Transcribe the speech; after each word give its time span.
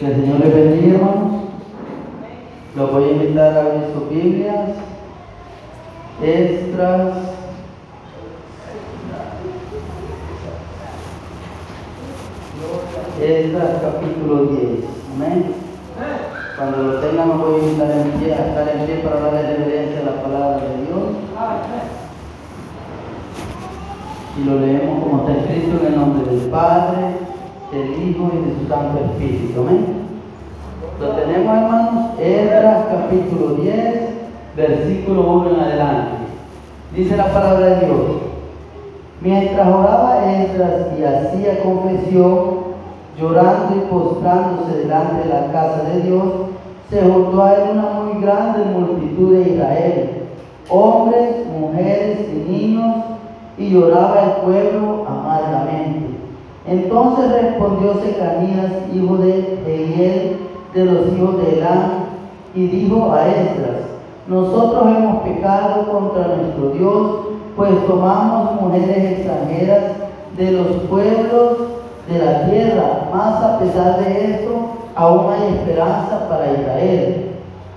Que 0.00 0.06
el 0.06 0.14
Señor 0.14 0.40
les 0.40 0.54
bendiga, 0.54 0.96
hermanos. 0.96 1.32
Los 2.74 2.90
voy 2.90 3.04
a 3.04 3.12
invitar 3.12 3.54
a 3.54 3.60
abrir 3.60 3.82
sus 3.92 4.08
Biblias. 4.08 4.70
Extras. 6.22 7.18
Esdras 13.20 13.70
capítulo 13.82 14.46
10. 14.46 14.62
Amén. 15.16 15.52
Cuando 16.56 16.82
lo 16.82 17.00
tengan, 17.00 17.28
me 17.28 17.34
voy 17.34 17.60
a 17.60 17.64
invitar 17.64 17.90
en 17.90 18.10
pie, 18.12 18.32
a 18.32 18.46
estar 18.46 18.68
en 18.74 18.86
pie 18.86 18.96
para 19.04 19.20
darle 19.20 19.54
reverencia 19.54 20.00
a 20.00 20.04
la 20.04 20.22
palabra 20.22 20.62
de 20.62 20.86
Dios. 20.86 21.02
Y 24.38 24.44
lo 24.44 24.60
leemos 24.60 25.04
como 25.04 25.28
está 25.28 25.40
escrito 25.42 25.78
en 25.78 25.92
el 25.92 26.00
nombre 26.00 26.34
del 26.34 26.48
Padre, 26.48 27.19
del 27.72 27.90
Hijo 28.02 28.30
y 28.32 28.48
de 28.48 28.60
su 28.60 28.68
Santo 28.68 28.98
Espíritu. 28.98 29.60
Amén. 29.60 30.00
Lo 31.00 31.08
tenemos, 31.10 31.56
hermanos, 31.56 32.20
Esdras 32.20 32.86
capítulo 32.90 33.54
10, 33.54 34.10
versículo 34.56 35.30
1 35.30 35.50
en 35.50 35.60
adelante. 35.60 36.12
Dice 36.94 37.16
la 37.16 37.32
palabra 37.32 37.66
de 37.66 37.86
Dios. 37.86 38.00
Mientras 39.20 39.68
oraba 39.68 40.24
Esdras 40.32 40.88
y 40.98 41.04
hacía 41.04 41.62
confesión, 41.62 42.70
llorando 43.18 43.76
y 43.76 43.90
postrándose 43.90 44.78
delante 44.78 45.28
de 45.28 45.34
la 45.34 45.52
casa 45.52 45.82
de 45.84 46.00
Dios, 46.02 46.24
se 46.90 47.02
juntó 47.02 47.44
a 47.44 47.54
él 47.54 47.70
una 47.72 47.90
muy 48.00 48.20
grande 48.20 48.64
multitud 48.64 49.36
de 49.36 49.50
Israel, 49.52 50.10
hombres, 50.68 51.46
mujeres 51.46 52.18
y 52.30 52.50
niños, 52.50 52.96
y 53.56 53.70
lloraba 53.70 54.22
el 54.22 54.30
pueblo 54.42 55.06
amargamente. 55.06 55.39
Entonces 56.66 57.32
respondió 57.32 57.94
Secanías, 57.94 58.72
hijo 58.94 59.16
de 59.16 59.62
Eiel, 59.66 60.36
de 60.74 60.84
los 60.84 61.12
hijos 61.12 61.36
de 61.38 61.58
Elán, 61.58 61.90
y 62.54 62.66
dijo 62.66 63.12
a 63.12 63.28
Esdras, 63.28 63.80
nosotros 64.26 64.86
hemos 64.86 65.22
pecado 65.22 65.90
contra 65.90 66.36
nuestro 66.36 66.70
Dios, 66.70 67.10
pues 67.56 67.86
tomamos 67.86 68.60
mujeres 68.60 69.18
extranjeras 69.18 69.82
de 70.36 70.52
los 70.52 70.66
pueblos 70.88 71.58
de 72.08 72.18
la 72.18 72.46
tierra, 72.46 73.08
mas 73.12 73.42
a 73.42 73.58
pesar 73.58 74.04
de 74.04 74.30
esto, 74.32 74.50
aún 74.94 75.32
hay 75.32 75.54
esperanza 75.54 76.28
para 76.28 76.52
Israel. 76.52 77.30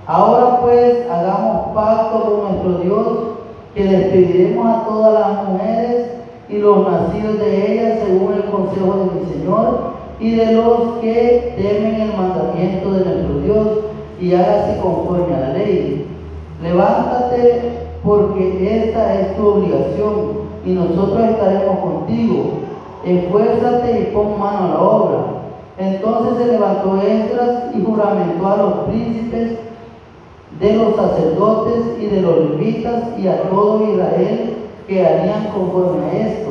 Ahora 0.06 0.60
pues 0.60 1.10
hagamos 1.10 1.74
pacto 1.74 2.20
con 2.20 2.48
nuestro 2.48 2.78
Dios, 2.78 3.08
que 3.74 3.84
despediremos 3.84 4.66
a 4.66 4.84
todas 4.84 5.20
las 5.20 5.48
mujeres 5.48 6.13
y 6.48 6.58
los 6.58 6.88
nacidos 6.88 7.38
de 7.38 7.72
ellas 7.72 8.00
según 8.04 8.34
el 8.34 8.44
consejo 8.44 8.94
de 8.98 9.20
mi 9.20 9.32
Señor 9.32 9.94
y 10.20 10.36
de 10.36 10.52
los 10.52 10.98
que 11.00 11.54
temen 11.56 12.00
el 12.00 12.16
mandamiento 12.16 12.90
de 12.92 13.04
nuestro 13.04 13.38
Dios 13.40 13.68
y 14.20 14.34
hágase 14.34 14.80
conforme 14.80 15.34
a 15.34 15.40
la 15.40 15.52
ley. 15.54 16.06
Levántate 16.62 17.60
porque 18.04 18.84
esta 18.84 19.20
es 19.20 19.36
tu 19.36 19.46
obligación 19.46 20.44
y 20.64 20.72
nosotros 20.72 21.30
estaremos 21.30 21.78
contigo 21.78 22.64
esfuérzate 23.04 24.00
y 24.00 24.14
pon 24.14 24.38
mano 24.38 24.64
a 24.64 24.68
la 24.68 24.80
obra. 24.80 25.18
Entonces 25.78 26.38
se 26.38 26.52
levantó 26.52 27.00
Esdras 27.00 27.74
y 27.74 27.84
juramentó 27.84 28.46
a 28.46 28.56
los 28.56 28.72
príncipes 28.88 29.58
de 30.60 30.72
los 30.74 30.94
sacerdotes 30.94 31.84
y 32.00 32.06
de 32.06 32.22
los 32.22 32.38
levitas 32.38 33.18
y 33.18 33.26
a 33.26 33.42
todo 33.50 33.82
Israel 33.92 34.56
que 34.86 35.06
harían 35.06 35.48
conforme 35.54 36.04
a 36.06 36.26
esto. 36.28 36.50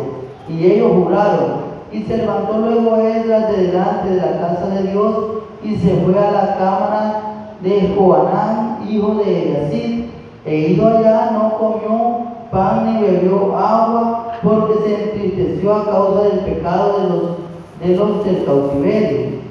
Y 0.50 0.66
ellos 0.66 0.92
juraron. 0.94 1.74
Y 1.92 2.04
se 2.04 2.18
levantó 2.18 2.58
luego 2.58 2.98
Esdras 2.98 3.52
de 3.52 3.68
delante 3.68 4.10
de 4.10 4.16
la 4.18 4.40
casa 4.40 4.68
de 4.70 4.92
Dios 4.92 5.16
y 5.64 5.76
se 5.76 5.96
fue 5.98 6.18
a 6.18 6.32
la 6.32 6.58
cámara 6.58 7.22
de 7.62 7.94
Joanán, 7.96 8.80
hijo 8.90 9.16
de 9.16 9.44
Eliasib. 9.44 10.06
E 10.46 10.58
ido 10.72 10.88
allá 10.88 11.32
no 11.32 11.58
comió 11.58 12.34
pan 12.52 12.86
ni 12.86 13.06
bebió 13.06 13.58
agua 13.58 14.34
porque 14.44 14.74
se 14.84 15.04
entristeció 15.04 15.74
a 15.74 15.86
causa 15.86 16.24
del 16.24 16.40
pecado 16.40 17.00
de 17.00 17.10
los, 17.10 17.24
de 17.80 17.96
los 17.96 18.26
del 18.26 18.46
cautiverio. 18.46 19.44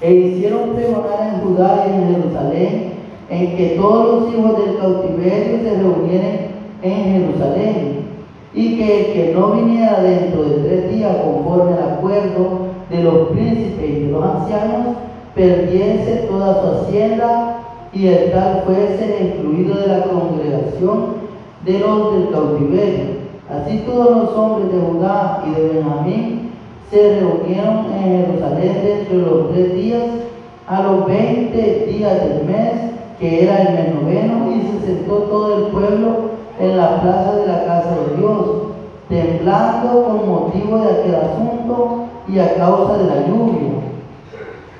E 0.00 0.12
hicieron 0.12 0.70
pregonar 0.70 1.34
en 1.34 1.40
Judá 1.40 1.86
y 1.86 1.94
en 1.94 2.14
Jerusalén 2.14 2.92
en 3.28 3.56
que 3.56 3.76
todos 3.76 4.22
los 4.22 4.34
hijos 4.34 4.64
del 4.64 4.78
cautiverio 4.78 5.58
se 5.62 5.76
reunieran 5.76 6.57
en 6.82 7.04
Jerusalén 7.04 8.08
y 8.54 8.76
que 8.76 8.98
el 8.98 9.12
que 9.12 9.34
no 9.34 9.52
viniera 9.52 10.00
dentro 10.00 10.42
de 10.44 10.56
tres 10.62 10.94
días 10.94 11.16
conforme 11.24 11.74
al 11.74 11.94
acuerdo 11.94 12.68
de 12.90 13.02
los 13.02 13.28
príncipes 13.28 13.90
y 13.90 14.04
de 14.04 14.12
los 14.12 14.24
ancianos 14.24 14.96
perdiese 15.34 16.26
toda 16.28 16.62
su 16.62 16.86
hacienda 16.86 17.60
y 17.92 18.06
el 18.06 18.32
tal 18.32 18.62
fuese 18.64 19.22
excluido 19.22 19.76
de 19.76 19.86
la 19.86 20.02
congregación 20.04 21.28
de 21.64 21.78
los 21.78 22.14
del 22.14 22.30
cautiverio. 22.30 23.18
Así 23.50 23.78
todos 23.86 24.16
los 24.16 24.36
hombres 24.36 24.72
de 24.72 24.78
Judá 24.78 25.44
y 25.46 25.50
de 25.50 25.68
Benjamín 25.68 26.50
se 26.90 27.20
reunieron 27.20 27.86
en 27.92 28.26
Jerusalén 28.26 28.80
dentro 28.82 29.18
de 29.18 29.24
los 29.24 29.50
tres 29.50 29.74
días, 29.74 30.02
a 30.66 30.82
los 30.82 31.06
veinte 31.06 31.86
días 31.88 32.20
del 32.24 32.44
mes, 32.46 32.72
que 33.18 33.44
era 33.44 33.62
el 33.62 33.74
mes 33.74 33.94
noveno, 33.94 34.52
y 34.52 34.60
se 34.62 34.86
sentó 34.86 35.14
todo 35.14 35.56
el 35.56 35.72
pueblo 35.72 36.37
en 36.60 36.76
la 36.76 37.00
plaza 37.00 37.32
de 37.36 37.46
la 37.46 37.64
casa 37.64 37.90
de 37.90 38.16
Dios, 38.16 38.46
temblando 39.08 40.04
con 40.04 40.28
motivo 40.28 40.78
de 40.78 40.90
aquel 40.90 41.14
asunto 41.14 42.04
y 42.28 42.38
a 42.38 42.54
causa 42.56 42.98
de 42.98 43.04
la 43.04 43.26
lluvia. 43.26 43.68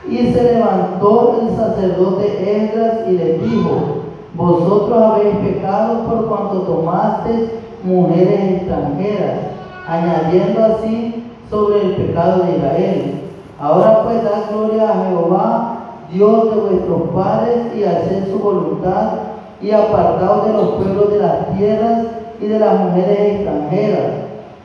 Y 0.08 0.32
se 0.32 0.54
levantó 0.54 1.40
el 1.42 1.56
sacerdote 1.56 2.64
Esdras 2.64 3.08
y 3.08 3.12
le 3.12 3.38
dijo, 3.38 3.98
vosotros 4.34 5.02
habéis 5.02 5.36
pecado 5.36 6.04
por 6.04 6.28
cuanto 6.28 6.60
tomasteis 6.60 7.50
mujeres 7.84 8.62
extranjeras, 8.62 9.38
añadiendo 9.86 10.64
así 10.64 11.24
sobre 11.50 11.82
el 11.82 11.96
pecado 11.96 12.44
de 12.44 12.56
Israel. 12.56 13.22
Ahora 13.60 14.04
pues 14.04 14.22
dad 14.22 14.50
gloria 14.52 14.90
a 14.90 15.08
Jehová, 15.08 15.78
Dios 16.12 16.54
de 16.54 16.60
vuestros 16.60 17.02
padres, 17.14 17.74
y 17.76 17.84
haced 17.84 18.30
su 18.30 18.38
voluntad, 18.38 19.10
y 19.60 19.70
apartaos 19.70 20.46
de 20.46 20.52
los 20.52 20.68
pueblos 20.70 21.10
de 21.12 21.18
las 21.18 21.56
tierras 21.56 22.06
y 22.40 22.46
de 22.46 22.58
las 22.58 22.78
mujeres 22.80 23.18
extranjeras. 23.18 24.12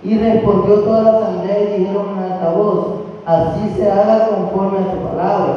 Y 0.04 0.18
respondió 0.18 0.76
toda 0.82 1.04
la 1.04 1.18
asamblea 1.18 1.60
y 1.62 1.80
dijeron 1.80 2.06
en 2.18 2.34
alta 2.34 2.50
voz, 2.50 2.86
así 3.26 3.74
se 3.76 3.90
haga 3.90 4.28
conforme 4.28 4.80
a 4.80 4.92
tu 4.92 4.98
palabra. 5.08 5.56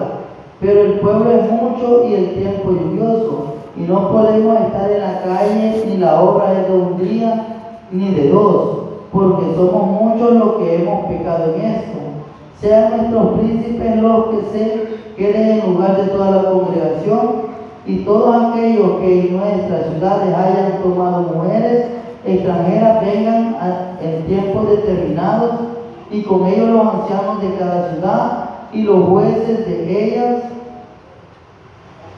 Pero 0.60 0.80
el 0.80 0.92
pueblo 1.00 1.30
es 1.32 1.50
mucho 1.50 2.04
y 2.08 2.14
el 2.14 2.34
tiempo 2.34 2.70
lluvioso 2.70 3.56
y 3.76 3.82
no 3.82 4.10
podemos 4.10 4.58
estar 4.60 4.90
en 4.90 5.00
la 5.00 5.22
calle 5.22 5.84
ni 5.86 5.98
la 5.98 6.22
obra 6.22 6.52
de 6.52 6.72
un 6.72 6.96
día 6.96 7.46
ni 7.90 8.14
de 8.14 8.30
dos, 8.30 8.78
porque 9.12 9.54
somos 9.54 9.86
muchos 10.00 10.32
los 10.32 10.54
que 10.54 10.76
hemos 10.76 11.06
pecado 11.06 11.54
en 11.54 11.60
esto. 11.60 11.98
Sean 12.60 12.96
nuestros 12.96 13.38
príncipes 13.38 13.96
los 13.96 14.24
que 14.26 14.36
se 14.52 14.88
queden 15.16 15.60
en 15.60 15.74
lugar 15.74 15.96
de 15.96 16.08
toda 16.08 16.30
la 16.30 16.50
congregación 16.50 17.45
y 17.86 17.98
todos 17.98 18.52
aquellos 18.52 18.98
que 19.00 19.28
en 19.28 19.36
nuestras 19.36 19.86
ciudades 19.90 20.34
hayan 20.34 20.82
tomado 20.82 21.22
mujeres 21.22 21.86
extranjeras 22.24 23.04
vengan 23.04 23.56
en 24.02 24.26
tiempos 24.26 24.68
determinados 24.70 25.52
y 26.10 26.22
con 26.22 26.46
ellos 26.46 26.68
los 26.70 26.94
ancianos 26.94 27.40
de 27.40 27.54
cada 27.54 27.92
ciudad 27.92 28.50
y 28.72 28.82
los 28.82 29.04
jueces 29.08 29.66
de 29.66 30.04
ellas 30.04 30.42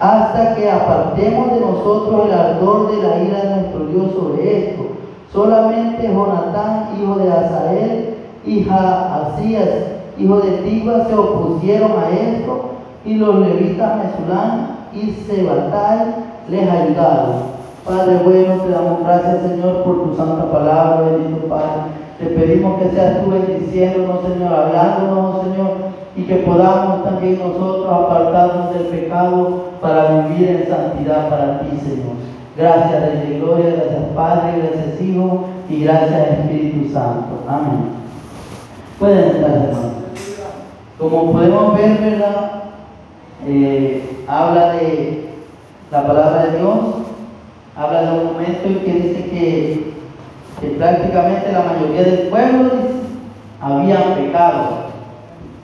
hasta 0.00 0.54
que 0.54 0.70
apartemos 0.70 1.52
de 1.52 1.60
nosotros 1.60 2.26
el 2.26 2.32
ardor 2.32 2.90
de 2.90 3.02
la 3.02 3.22
ira 3.22 3.42
de 3.42 3.56
nuestro 3.56 3.86
Dios 3.86 4.12
sobre 4.12 4.70
esto. 4.70 4.82
Solamente 5.32 6.08
Jonatán, 6.08 6.90
hijo 6.98 7.16
de 7.16 7.30
Azael, 7.30 8.14
y 8.46 8.64
Jaasías, 8.64 9.68
hijo 10.16 10.36
de 10.36 10.50
Tigba, 10.58 11.04
se 11.06 11.14
opusieron 11.14 11.92
a 11.98 12.08
esto, 12.10 12.70
y 13.04 13.14
los 13.14 13.40
levitas 13.40 13.96
Mesulán 13.96 14.77
y 14.92 15.10
Sebatai 15.10 16.14
les 16.48 16.68
ayudaron. 16.68 17.58
Padre 17.84 18.18
bueno, 18.24 18.62
te 18.62 18.70
damos 18.70 19.00
gracias, 19.04 19.42
Señor, 19.42 19.82
por 19.82 20.04
tu 20.04 20.16
santa 20.16 20.50
palabra, 20.50 21.08
bendito 21.10 21.46
Padre. 21.48 21.98
Te 22.18 22.26
pedimos 22.26 22.80
que 22.80 22.90
seas 22.90 23.22
tú 23.22 23.30
bendiciéndonos, 23.30 24.22
Señor, 24.22 24.52
hablándonos, 24.52 25.42
Señor, 25.42 25.70
y 26.16 26.22
que 26.24 26.36
podamos 26.36 27.04
también 27.04 27.38
nosotros 27.38 27.86
apartarnos 27.90 28.74
del 28.74 28.86
pecado 28.88 29.68
para 29.80 30.22
vivir 30.22 30.48
en 30.48 30.68
santidad 30.68 31.30
para 31.30 31.60
ti, 31.60 31.78
Señor. 31.78 32.16
Gracias, 32.56 33.22
Rey 33.22 33.38
Gloria, 33.40 33.70
gracias 33.70 34.02
Padre, 34.16 34.58
gracias 34.58 35.00
Hijo 35.00 35.44
y 35.70 35.84
gracias 35.84 36.28
Espíritu 36.40 36.92
Santo. 36.92 37.44
Amén. 37.48 37.98
Pueden 38.98 39.18
estar, 39.18 39.50
hermanos. 39.50 39.92
Como 40.98 41.32
podemos 41.32 41.76
ver, 41.76 42.00
¿verdad? 42.00 42.67
Eh, 43.46 44.24
habla 44.26 44.72
de 44.72 45.28
la 45.92 46.06
palabra 46.06 46.46
de 46.46 46.58
Dios, 46.58 46.78
habla 47.76 48.02
de 48.02 48.18
un 48.18 48.24
momento 48.26 48.66
en 48.66 48.78
que 48.80 48.92
dice 48.92 49.24
que, 49.30 49.98
prácticamente 50.76 51.52
la 51.52 51.62
mayoría 51.62 52.02
del 52.02 52.28
pueblo 52.28 52.70
había 53.60 54.14
pecado. 54.16 54.88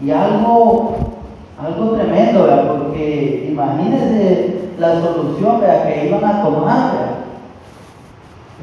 Y 0.00 0.10
algo, 0.10 0.96
algo 1.60 1.90
tremendo, 1.92 2.92
imagínense 3.48 4.70
la 4.78 5.00
solución 5.00 5.60
que 5.60 6.06
iban 6.06 6.24
a 6.24 6.42
tomar. 6.42 6.92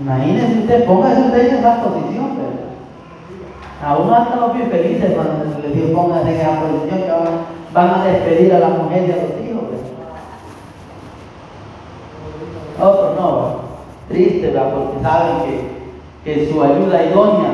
Imagínense 0.02 0.60
usted, 0.60 0.86
póngase 0.86 1.22
usted 1.22 1.48
en 1.50 1.56
esa 1.58 1.84
posición. 1.84 2.32
A 3.84 3.98
uno 3.98 4.16
hasta 4.16 4.36
los 4.36 4.54
bien 4.54 4.70
felices 4.70 5.14
cuando 5.16 5.60
les 5.62 5.76
digo 5.76 6.02
póngase 6.02 6.36
en 6.36 6.42
esa 6.42 6.62
posición 6.62 7.00
que 7.02 7.12
van, 7.74 7.90
a 7.90 8.06
despedir 8.06 8.54
a 8.54 8.60
la 8.60 8.70
mujer 8.70 9.08
y 9.08 9.12
a 9.12 9.16
los 9.16 9.46
hijos. 9.46 9.64
Otros 12.82 13.20
no, 13.20 13.56
triste, 14.08 14.48
porque 14.50 15.04
saben 15.04 15.36
que, 15.46 16.34
que 16.36 16.52
su 16.52 16.62
ayuda 16.62 17.06
idónea. 17.06 17.52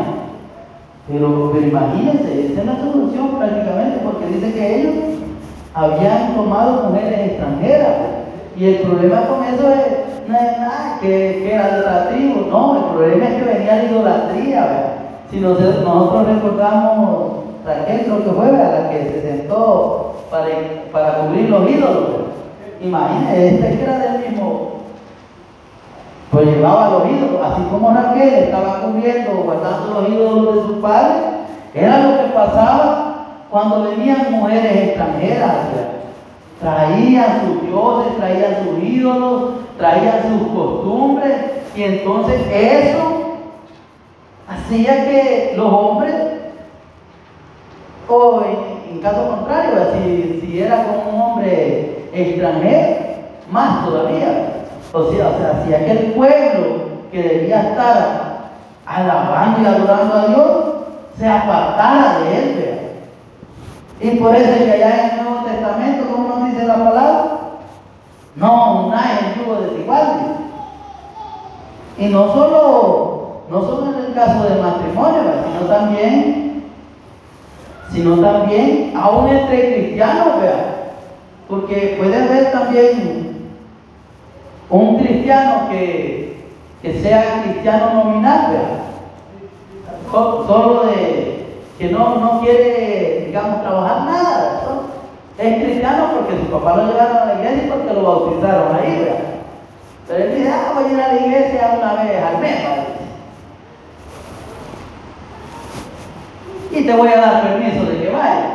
Pero, 1.08 1.52
pero 1.54 1.68
imagínense, 1.68 2.52
esa 2.52 2.62
es 2.62 2.66
la 2.66 2.80
solución 2.80 3.38
prácticamente, 3.38 4.00
porque 4.04 4.28
dice 4.28 4.54
que 4.54 4.82
ellos 4.82 4.94
habían 5.74 6.36
tomado 6.36 6.90
mujeres 6.90 7.32
extranjeras. 7.32 7.96
Y 8.58 8.66
el 8.66 8.76
problema 8.80 9.28
con 9.28 9.44
eso 9.44 9.70
es, 9.70 10.28
no 10.28 10.36
es 10.36 10.58
nada 10.58 10.98
que, 11.00 11.08
que 11.08 11.54
era 11.54 12.10
tribu, 12.10 12.50
no, 12.50 12.78
el 12.78 12.84
problema 12.96 13.26
es 13.28 13.36
que 13.36 13.54
venía 13.54 13.76
la 13.76 13.84
idolatría. 13.84 14.94
Si 15.30 15.40
nosotros 15.40 16.28
recordamos, 16.28 17.37
Raquel 17.68 18.06
creo 18.06 18.24
que 18.24 18.32
fue 18.32 18.48
a 18.48 18.82
la 18.82 18.90
que 18.90 19.10
se 19.10 19.22
sentó 19.22 20.24
para, 20.32 20.48
para 20.94 21.18
cubrir 21.18 21.50
los 21.50 21.70
ídolos. 21.70 22.10
Imagínense, 22.82 23.48
este 23.48 23.78
que 23.78 23.84
era 23.84 24.00
del 24.00 24.30
mismo, 24.30 24.72
pues 26.32 26.46
llevaba 26.46 26.90
los 26.92 27.12
ídolos, 27.12 27.42
así 27.44 27.64
como 27.70 27.92
Raquel 27.92 28.34
estaba 28.36 28.82
cubriendo, 28.82 29.44
guardando 29.44 30.02
los 30.02 30.10
ídolos 30.10 30.56
de 30.56 30.62
su 30.62 30.82
padre, 30.82 31.16
era 31.74 32.04
lo 32.04 32.18
que 32.22 32.30
pasaba 32.34 33.26
cuando 33.50 33.84
venían 33.84 34.32
mujeres 34.32 34.90
extranjeras, 34.90 35.56
traían 36.62 37.42
sus 37.42 37.62
dioses, 37.64 38.18
traían 38.18 38.64
sus 38.64 38.84
ídolos, 38.84 39.44
traían 39.78 40.22
sus 40.30 40.48
costumbres, 40.56 41.36
y 41.76 41.84
entonces 41.84 42.42
eso 42.50 43.38
hacía 44.48 45.06
que 45.06 45.54
los 45.58 45.72
hombres, 45.72 46.14
o 48.08 48.42
en, 48.90 49.00
caso 49.00 49.30
contrario, 49.30 49.92
si, 49.94 50.42
si 50.42 50.62
era 50.62 50.84
con 50.86 51.14
un 51.14 51.22
hombre 51.22 52.08
extranjero, 52.14 53.08
más 53.52 53.86
todavía. 53.86 54.54
O 54.92 55.12
sea, 55.12 55.28
o 55.28 55.38
sea, 55.38 55.62
hacía 55.62 55.86
que 55.86 55.92
el 55.92 56.14
pueblo 56.14 56.88
que 57.12 57.22
debía 57.22 57.70
estar 57.70 58.38
alabando 58.86 59.62
y 59.62 59.66
adorando 59.66 60.14
a 60.16 60.28
Dios 60.28 60.48
se 61.18 61.28
apartara 61.28 62.20
de 62.20 62.38
él. 62.38 62.58
Y 64.00 64.12
por 64.18 64.36
eso 64.36 64.52
es 64.52 64.64
que 64.64 64.72
allá 64.72 65.04
en 65.04 65.20
el 65.20 65.26
Nuevo 65.26 65.46
Testamento, 65.46 66.12
como 66.12 66.28
nos 66.28 66.52
dice 66.52 66.66
la 66.66 66.76
palabra, 66.76 67.38
no 68.36 68.94
hay 68.94 69.34
en 69.34 69.44
yugo 69.44 69.62
desigual. 69.62 70.08
Y 71.98 72.06
no 72.10 72.32
solo, 72.32 73.42
no 73.50 73.62
solo 73.62 73.94
en 73.94 74.06
el 74.06 74.14
caso 74.14 74.44
del 74.44 74.62
matrimonio, 74.62 75.22
sino 75.48 75.68
también, 75.68 76.47
sino 77.98 78.22
también 78.22 78.94
aún 78.96 79.28
entre 79.28 79.74
cristianos, 79.74 80.40
vea. 80.40 80.94
Porque 81.50 81.96
puede 81.98 82.16
haber 82.16 82.52
también 82.52 83.50
un 84.70 85.00
cristiano 85.00 85.68
que, 85.68 86.46
que 86.84 87.00
sea 87.02 87.42
cristiano 87.44 87.96
nominal, 87.96 88.52
vea. 88.52 88.84
Solo 90.12 90.84
de 90.86 91.48
que 91.80 91.90
no, 91.90 92.18
no 92.18 92.42
quiere, 92.42 93.24
digamos, 93.26 93.64
trabajar 93.64 94.06
nada. 94.06 94.62
Es 95.40 95.64
cristiano 95.64 96.12
porque 96.14 96.38
su 96.38 96.52
papá 96.52 96.78
lo 96.78 96.92
llevaron 96.92 97.18
a 97.18 97.26
la 97.26 97.34
iglesia 97.34 97.64
y 97.64 97.70
porque 97.70 97.94
lo 97.94 98.04
bautizaron 98.04 98.76
ahí, 98.76 99.00
¿verdad? 99.00 99.20
Pero 100.08 100.24
él 100.24 100.36
dice, 100.36 100.52
ah, 100.52 100.74
voy 100.76 100.86
a 100.86 100.94
ir 100.94 101.02
a 101.02 101.14
la 101.14 101.20
iglesia 101.20 101.76
una 101.78 102.04
vez 102.04 102.24
al 102.24 102.38
mes, 102.42 102.58
Y 106.72 106.86
te 106.86 106.96
voy 106.96 107.10
a 107.10 107.22
dar 107.22 107.42
permiso 107.44 107.86
de 107.86 108.02
que 108.02 108.10
vaya. 108.10 108.46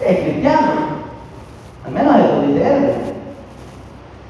Es 0.00 0.18
cristiano. 0.20 1.02
Al 1.86 1.92
menos 1.92 2.16
eso 2.16 2.42
dice 2.46 2.76
él. 2.76 2.92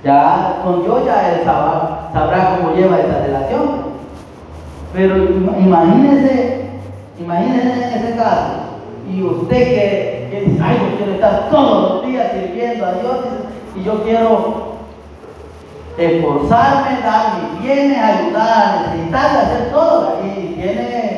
Ya 0.05 0.61
con 0.65 0.85
yo 0.85 1.05
ya 1.05 1.31
él 1.31 1.45
sabrá, 1.45 2.11
sabrá 2.13 2.57
cómo 2.57 2.75
lleva 2.75 2.99
esa 2.99 3.21
relación. 3.25 3.93
Pero 4.93 5.17
imagínense 5.17 6.63
Imagínense 7.23 7.73
en 7.73 8.05
ese 8.05 8.17
caso. 8.17 8.53
Y 9.11 9.23
usted 9.23 9.57
que, 9.57 10.45
dice, 10.47 10.63
ay, 10.63 10.77
yo 10.81 10.97
quiero 10.97 11.13
estar 11.13 11.51
todos 11.51 12.03
los 12.03 12.07
días 12.07 12.33
sirviendo 12.33 12.87
a 12.87 12.93
Dios 12.95 13.17
y 13.77 13.85
yo 13.85 14.03
quiero 14.03 14.73
esforzarme, 15.99 17.01
dar 17.03 17.35
mis 17.39 17.63
bienes, 17.63 17.99
ayudar 17.99 18.49
a 18.49 18.93
necesitar, 18.93 19.37
hacer 19.37 19.71
todo. 19.71 20.19
Y 20.25 20.55
tiene 20.55 21.12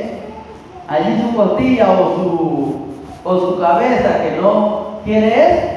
allí 0.89 1.23
su 1.23 1.37
costilla 1.37 1.91
o 1.91 2.15
su, 2.15 2.77
o 3.25 3.39
su 3.39 3.61
cabeza 3.61 4.23
que 4.23 4.41
no 4.41 5.01
quiere 5.05 5.29
eso. 5.29 5.75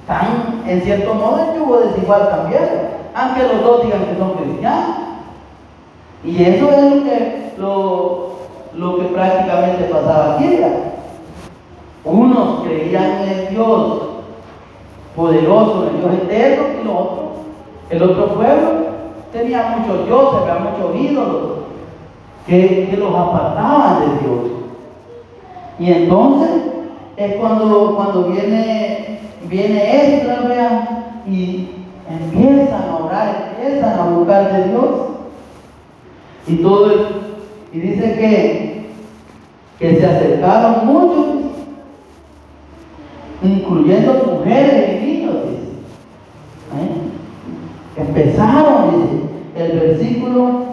Están 0.00 0.62
en 0.66 0.82
cierto 0.82 1.14
modo 1.14 1.40
en 1.40 1.58
yugo 1.58 1.78
desigual 1.78 2.28
también, 2.28 2.68
aunque 3.14 3.42
los 3.42 3.62
dos 3.62 3.84
digan 3.84 4.04
que 4.06 4.18
son 4.18 4.32
cristianos. 4.32 4.96
Y 6.24 6.44
eso 6.44 6.70
es 6.70 6.82
lo 6.82 7.04
que 7.04 7.52
lo, 7.58 8.32
lo 8.74 8.98
que 8.98 9.04
prácticamente 9.06 9.84
pasaba 9.84 10.34
aquí. 10.34 10.60
Unos 12.04 12.64
creían 12.64 13.22
en 13.22 13.28
el 13.28 13.48
Dios 13.50 14.02
poderoso, 15.14 15.84
en 15.84 15.94
el 15.94 16.00
Dios 16.00 16.22
eterno, 16.24 16.64
y 16.80 16.84
los 16.84 16.94
otros, 16.94 17.18
el 17.90 18.02
otro 18.02 18.34
pueblo 18.34 18.70
tenía 19.32 19.76
muchos 19.78 20.06
dioses, 20.06 20.40
muchos 20.60 20.96
ídolos 20.96 21.61
que, 22.46 22.94
los 22.98 23.14
apartaban 23.14 24.00
de 24.00 24.06
Dios. 24.20 24.40
Y 25.78 25.92
entonces 25.92 26.50
es 27.16 27.34
cuando, 27.36 27.96
cuando 27.96 28.24
viene, 28.28 29.20
viene 29.48 30.16
esto, 30.16 30.32
y 31.26 31.68
empiezan 32.08 32.82
a 32.90 32.96
orar, 32.96 33.54
empiezan 33.56 33.98
a 33.98 34.10
buscar 34.10 34.52
de 34.52 34.68
Dios. 34.68 34.90
Y 36.46 36.56
todo 36.56 36.90
y 37.72 37.80
dice 37.80 38.14
que, 38.14 38.90
que 39.78 39.96
se 39.96 40.06
acercaron 40.06 40.86
muchos, 40.86 41.26
incluyendo 43.42 44.36
mujeres 44.36 45.02
y 45.02 45.06
niños. 45.06 45.36
¿Eh? 46.74 48.00
Empezaron, 48.00 48.90
dice 48.90 49.22
el 49.56 49.80
versículo, 49.80 50.71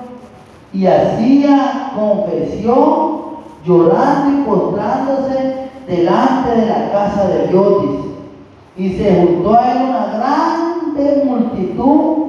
y 0.73 0.85
hacía 0.85 1.91
confesión, 1.95 3.19
llorando 3.65 4.39
y 4.39 4.43
postrándose 4.43 5.69
delante 5.87 6.61
de 6.61 6.65
la 6.67 6.91
casa 6.91 7.27
de 7.27 7.47
Dios. 7.47 7.83
Y 8.77 8.93
se 8.93 9.15
juntó 9.15 9.55
a 9.55 9.71
él 9.71 9.77
una 9.89 10.05
grande 10.17 11.23
multitud 11.25 12.19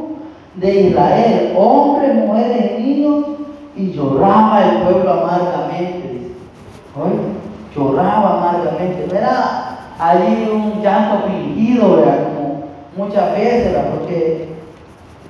de 0.57 0.81
Israel, 0.89 1.55
hombres, 1.57 2.15
mujeres 2.15 2.81
niños, 2.81 3.25
y 3.77 3.93
lloraba 3.93 4.65
el 4.65 4.83
pueblo 4.83 5.13
amargamente. 5.13 6.33
Oye, 6.97 7.15
lloraba 7.75 8.39
amargamente. 8.39 9.07
Era 9.17 9.79
ahí 9.99 10.51
un 10.53 10.83
llanto 10.83 11.27
fingido, 11.29 11.97
¿verdad? 11.97 12.19
Como 12.25 12.65
muchas 12.97 13.33
veces. 13.33 13.77
Porque 13.91 14.49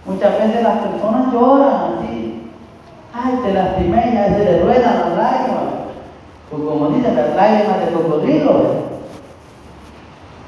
muchas 0.07 0.39
veces 0.39 0.63
las 0.63 0.79
personas 0.79 1.33
lloran 1.33 1.99
así. 1.99 2.30
Ay, 3.13 3.41
te 3.43 3.53
lastimé, 3.53 3.99
y 4.09 4.35
se 4.35 4.45
le 4.45 4.63
ruedan 4.63 5.01
las 5.01 5.17
lágrimas. 5.17 5.61
Pues 6.51 6.63
como 6.63 6.89
dicen, 6.91 7.17
las 7.17 7.35
lágrimas 7.35 7.81
de 7.81 7.93
cocodrilo, 7.93 8.55
¿verdad? 8.55 8.81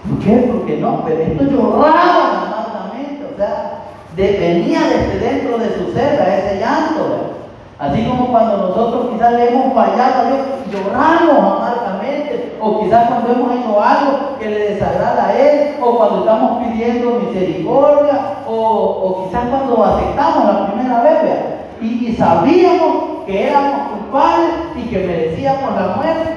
¿Por 0.09 0.19
qué? 0.19 0.51
Porque 0.53 0.77
no, 0.79 1.03
pero 1.05 1.21
esto 1.21 1.45
lloraba 1.45 2.43
amargamente, 2.47 3.25
o 3.33 3.37
sea, 3.37 3.83
venía 4.17 4.81
desde 4.81 5.19
dentro 5.19 5.59
de 5.59 5.75
su 5.77 5.93
ser 5.93 6.21
a 6.21 6.37
ese 6.37 6.59
llanto, 6.59 7.03
¿verdad? 7.03 7.33
Así 7.79 8.05
como 8.05 8.31
cuando 8.31 8.59
nosotros 8.59 9.09
quizás 9.13 9.33
le 9.33 9.49
hemos 9.49 9.75
fallado 9.75 10.21
a 10.21 10.25
Dios, 10.27 10.41
lloramos 10.71 11.61
amargamente, 11.61 12.57
o 12.61 12.81
quizás 12.81 13.09
cuando 13.09 13.33
hemos 13.33 13.57
hecho 13.57 13.83
algo 13.83 14.39
que 14.39 14.51
le 14.51 14.75
desagrada 14.75 15.29
a 15.29 15.37
Él, 15.37 15.77
o 15.81 15.97
cuando 15.97 16.21
estamos 16.21 16.63
pidiendo 16.63 17.19
misericordia, 17.19 18.39
o, 18.47 19.27
quizás 19.27 19.49
cuando 19.49 19.85
aceptamos 19.85 20.45
la 20.45 20.67
primera 20.67 21.03
vez, 21.03 21.52
y, 21.83 22.15
sabíamos 22.17 23.25
que 23.27 23.49
éramos 23.49 23.91
culpables 23.91 24.51
y 24.77 24.89
que 24.89 24.99
merecíamos 24.99 25.75
la 25.75 25.97
muerte, 25.97 26.31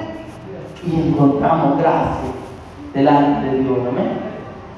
y 0.86 1.08
encontramos 1.08 1.78
gracia 1.78 2.30
delante 2.94 3.46
de 3.48 3.58
Dios, 3.60 3.78
amén. 3.88 4.20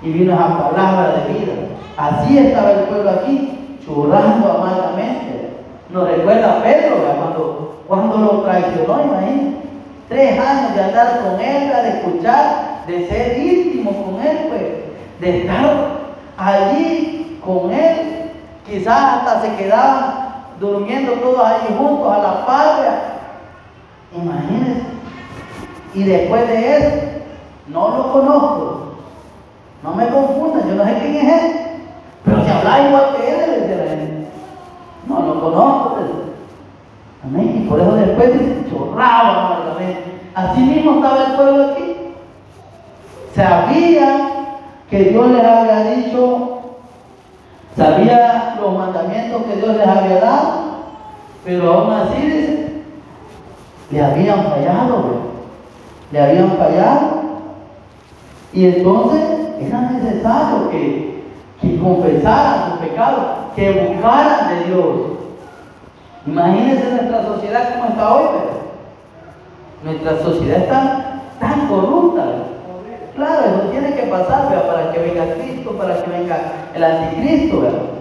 Y 0.02 0.10
vino 0.10 0.34
esa 0.34 0.70
palabra 0.70 1.24
de 1.26 1.34
vida. 1.34 1.52
Así 1.96 2.38
estaba 2.38 2.72
el 2.72 2.80
pueblo 2.80 3.10
aquí, 3.10 3.78
llorando 3.86 4.52
amargamente. 4.52 5.50
Nos 5.90 6.08
recuerda 6.08 6.58
a 6.58 6.62
Pedro 6.62 6.96
cuando, 7.16 7.82
cuando 7.86 8.18
lo 8.18 8.42
traicionó, 8.42 9.04
imagínate. 9.04 9.58
Tres 10.08 10.40
años 10.40 10.74
de 10.74 10.82
andar 10.84 11.20
con 11.20 11.40
él, 11.40 11.68
de 11.68 11.88
escuchar, 11.98 12.84
de 12.86 13.08
ser 13.08 13.38
íntimo 13.38 14.04
con 14.04 14.26
él, 14.26 14.38
pues 14.48 14.62
de 15.20 15.40
estar 15.40 15.98
allí 16.38 17.40
con 17.44 17.72
Él. 17.72 18.30
Quizás 18.66 19.26
hasta 19.26 19.42
se 19.42 19.56
quedaban 19.56 20.27
durmiendo 20.60 21.12
todos 21.14 21.44
allí 21.44 21.74
juntos 21.76 22.12
a 22.12 22.18
la 22.18 22.46
patria. 22.46 23.00
Imagínense. 24.14 24.82
Y 25.94 26.04
después 26.04 26.48
de 26.48 26.76
eso, 26.76 26.96
no 27.68 27.88
lo 27.88 28.12
conozco. 28.12 28.94
No 29.82 29.94
me 29.94 30.08
confundan, 30.08 30.68
yo 30.68 30.74
no 30.74 30.84
sé 30.84 30.98
quién 31.00 31.16
es 31.16 31.42
él. 31.42 31.52
Pero 32.24 32.44
si 32.44 32.50
habla 32.50 32.88
igual 32.88 33.16
que 33.16 33.30
él, 33.30 33.50
le 33.50 33.66
dice. 33.66 34.28
No 35.06 35.20
lo 35.20 35.40
conozco. 35.40 35.98
Amén. 37.24 37.62
Y 37.64 37.68
por 37.68 37.80
eso 37.80 37.94
después 37.94 38.32
dice, 38.32 38.66
chorraba, 38.70 39.64
Así 40.34 40.60
mismo 40.60 40.96
estaba 40.96 41.24
el 41.24 41.32
pueblo 41.32 41.64
aquí. 41.72 41.96
Sabía 43.34 44.28
que 44.88 45.04
Dios 45.04 45.30
les 45.32 45.44
había 45.44 45.94
dicho, 45.94 46.60
sabía 47.76 48.56
los 48.60 48.78
mandamientos 48.78 49.17
que 49.44 49.56
Dios 49.56 49.76
les 49.76 49.86
había 49.86 50.20
dado, 50.20 50.68
pero 51.44 51.72
aún 51.72 51.92
así 51.92 52.20
dice, 52.20 52.82
le 53.90 54.04
habían 54.04 54.44
fallado, 54.44 55.04
le 56.10 56.20
habían 56.20 56.50
fallado. 56.52 57.18
Y 58.52 58.66
entonces 58.66 59.20
era 59.60 59.80
necesario 59.90 60.70
que, 60.70 61.24
que 61.60 61.78
confesaran 61.78 62.72
su 62.72 62.78
pecado, 62.78 63.18
que 63.54 63.70
buscaran 63.70 64.48
de 64.48 64.64
Dios. 64.64 64.96
Imagínense 66.26 66.90
nuestra 66.90 67.26
sociedad 67.26 67.74
como 67.74 67.90
está 67.90 68.14
hoy, 68.14 68.24
nuestra 69.84 70.18
sociedad 70.18 70.58
está 70.58 71.20
tan 71.38 71.68
corrupta. 71.68 72.24
Claro, 73.14 73.42
eso 73.46 73.70
tiene 73.70 73.94
que 73.94 74.02
pasar 74.04 74.48
para 74.48 74.92
que 74.92 74.98
venga 75.00 75.34
Cristo, 75.34 75.72
para 75.72 76.02
que 76.02 76.10
venga 76.10 76.38
el 76.74 76.84
anticristo. 76.84 77.97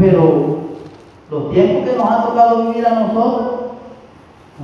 Pero 0.00 0.58
los 1.30 1.52
tiempos 1.52 1.88
que 1.88 1.96
nos 1.96 2.10
ha 2.10 2.24
tocado 2.24 2.68
vivir 2.68 2.86
a 2.86 3.00
nosotros, 3.00 3.60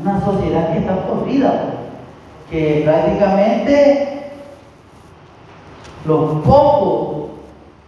una 0.01 0.25
sociedad 0.25 0.73
que 0.73 0.79
está 0.79 1.07
corrida, 1.07 1.53
que 2.51 2.83
prácticamente 2.85 4.33
los 6.07 6.45
pocos 6.45 7.31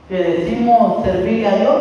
que 0.09 0.17
decimos 0.17 1.05
servirle 1.05 1.49
a 1.49 1.57
Dios, 1.57 1.77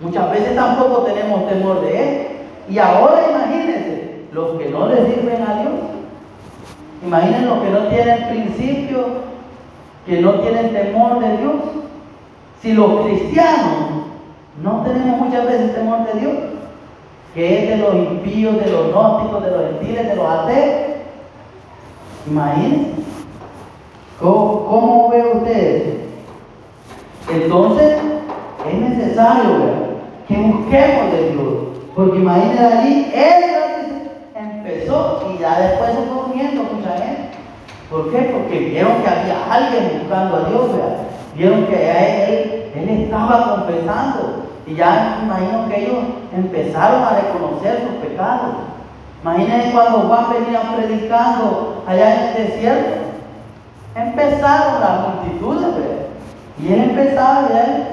muchas 0.00 0.30
veces 0.30 0.56
tampoco 0.56 1.02
tenemos 1.02 1.48
temor 1.48 1.80
de 1.82 2.02
Él. 2.02 2.26
Y 2.68 2.78
ahora 2.78 3.26
imagínense, 3.30 4.24
los 4.32 4.58
que 4.58 4.68
no 4.70 4.86
le 4.88 5.06
sirven 5.06 5.42
a 5.42 5.62
Dios, 5.62 5.72
Imaginen 7.02 7.48
los 7.48 7.62
que 7.62 7.70
no 7.70 7.88
tienen 7.88 8.28
principio, 8.28 9.06
que 10.06 10.20
no 10.20 10.40
tienen 10.40 10.72
temor 10.72 11.18
de 11.20 11.36
Dios. 11.38 11.54
Si 12.60 12.72
los 12.74 13.06
cristianos 13.06 13.99
no 14.62 14.82
tenemos 14.82 15.20
muchas 15.20 15.46
veces 15.46 15.74
temor 15.74 16.04
de 16.12 16.20
Dios, 16.20 16.34
que 17.34 17.64
es 17.64 17.70
de 17.70 17.76
los 17.78 17.94
impíos, 17.94 18.62
de 18.62 18.70
los 18.70 18.88
gnósticos, 18.88 19.44
de 19.44 19.50
los 19.50 19.62
gentiles, 19.62 20.08
de 20.08 20.16
los 20.16 20.26
ateos. 20.26 20.74
Imagínense. 22.26 22.90
¿Cómo, 24.20 25.08
ve 25.10 25.32
ustedes? 25.34 25.82
Entonces, 27.32 27.98
es 28.70 28.78
necesario 28.78 29.50
que 30.28 30.36
busquemos 30.36 31.12
de 31.12 31.30
Dios. 31.30 31.54
Porque 31.96 32.18
imagínense 32.18 32.64
allí, 32.64 33.12
Él 33.14 33.44
empezó 34.34 35.26
y 35.32 35.38
ya 35.38 35.58
después 35.60 35.90
se 35.90 36.02
fue 36.02 36.32
uniendo 36.32 36.62
mucha 36.64 36.92
gente. 36.98 37.30
¿Por 37.90 38.10
qué? 38.10 38.18
Porque 38.18 38.58
vieron 38.58 39.02
que 39.02 39.08
había 39.08 39.52
alguien 39.52 40.00
buscando 40.00 40.36
a 40.36 40.48
Dios, 40.48 40.68
vieron 41.34 41.66
que 41.66 42.70
él 42.74 42.88
estaba 42.88 43.56
confesando. 43.56 44.49
Y 44.66 44.74
ya 44.74 45.20
imagino 45.22 45.68
que 45.68 45.82
ellos 45.82 45.98
empezaron 46.34 47.02
a 47.02 47.20
reconocer 47.20 47.80
sus 47.80 48.08
pecados. 48.08 48.54
Imaginen 49.22 49.72
cuando 49.72 50.00
Juan 50.00 50.26
venía 50.30 50.60
predicando 50.76 51.82
allá 51.86 52.14
en 52.14 52.20
el 52.28 52.46
desierto. 52.46 53.00
Empezaron 53.94 54.80
las 54.80 55.00
multitudes, 55.08 55.74
y 56.58 56.72
él 56.72 56.90
empezaba, 56.90 57.48
y 57.50 57.56
él 57.56 57.86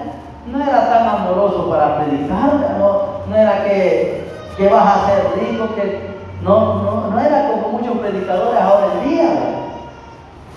no 0.51 0.61
era 0.61 0.89
tan 0.89 1.07
amoroso 1.07 1.69
para 1.69 1.97
predicar, 1.97 2.75
no, 2.77 3.25
no 3.27 3.35
era 3.35 3.63
que, 3.63 4.27
que 4.55 4.69
vas 4.69 4.85
a 4.85 5.07
ser 5.07 5.23
rico, 5.39 5.73
que 5.75 6.07
no, 6.43 7.09
no, 7.11 7.19
era 7.19 7.49
como 7.49 7.77
muchos 7.77 7.97
predicadores 7.97 8.61
ahora 8.61 8.87
en 8.93 9.09
día. 9.09 9.29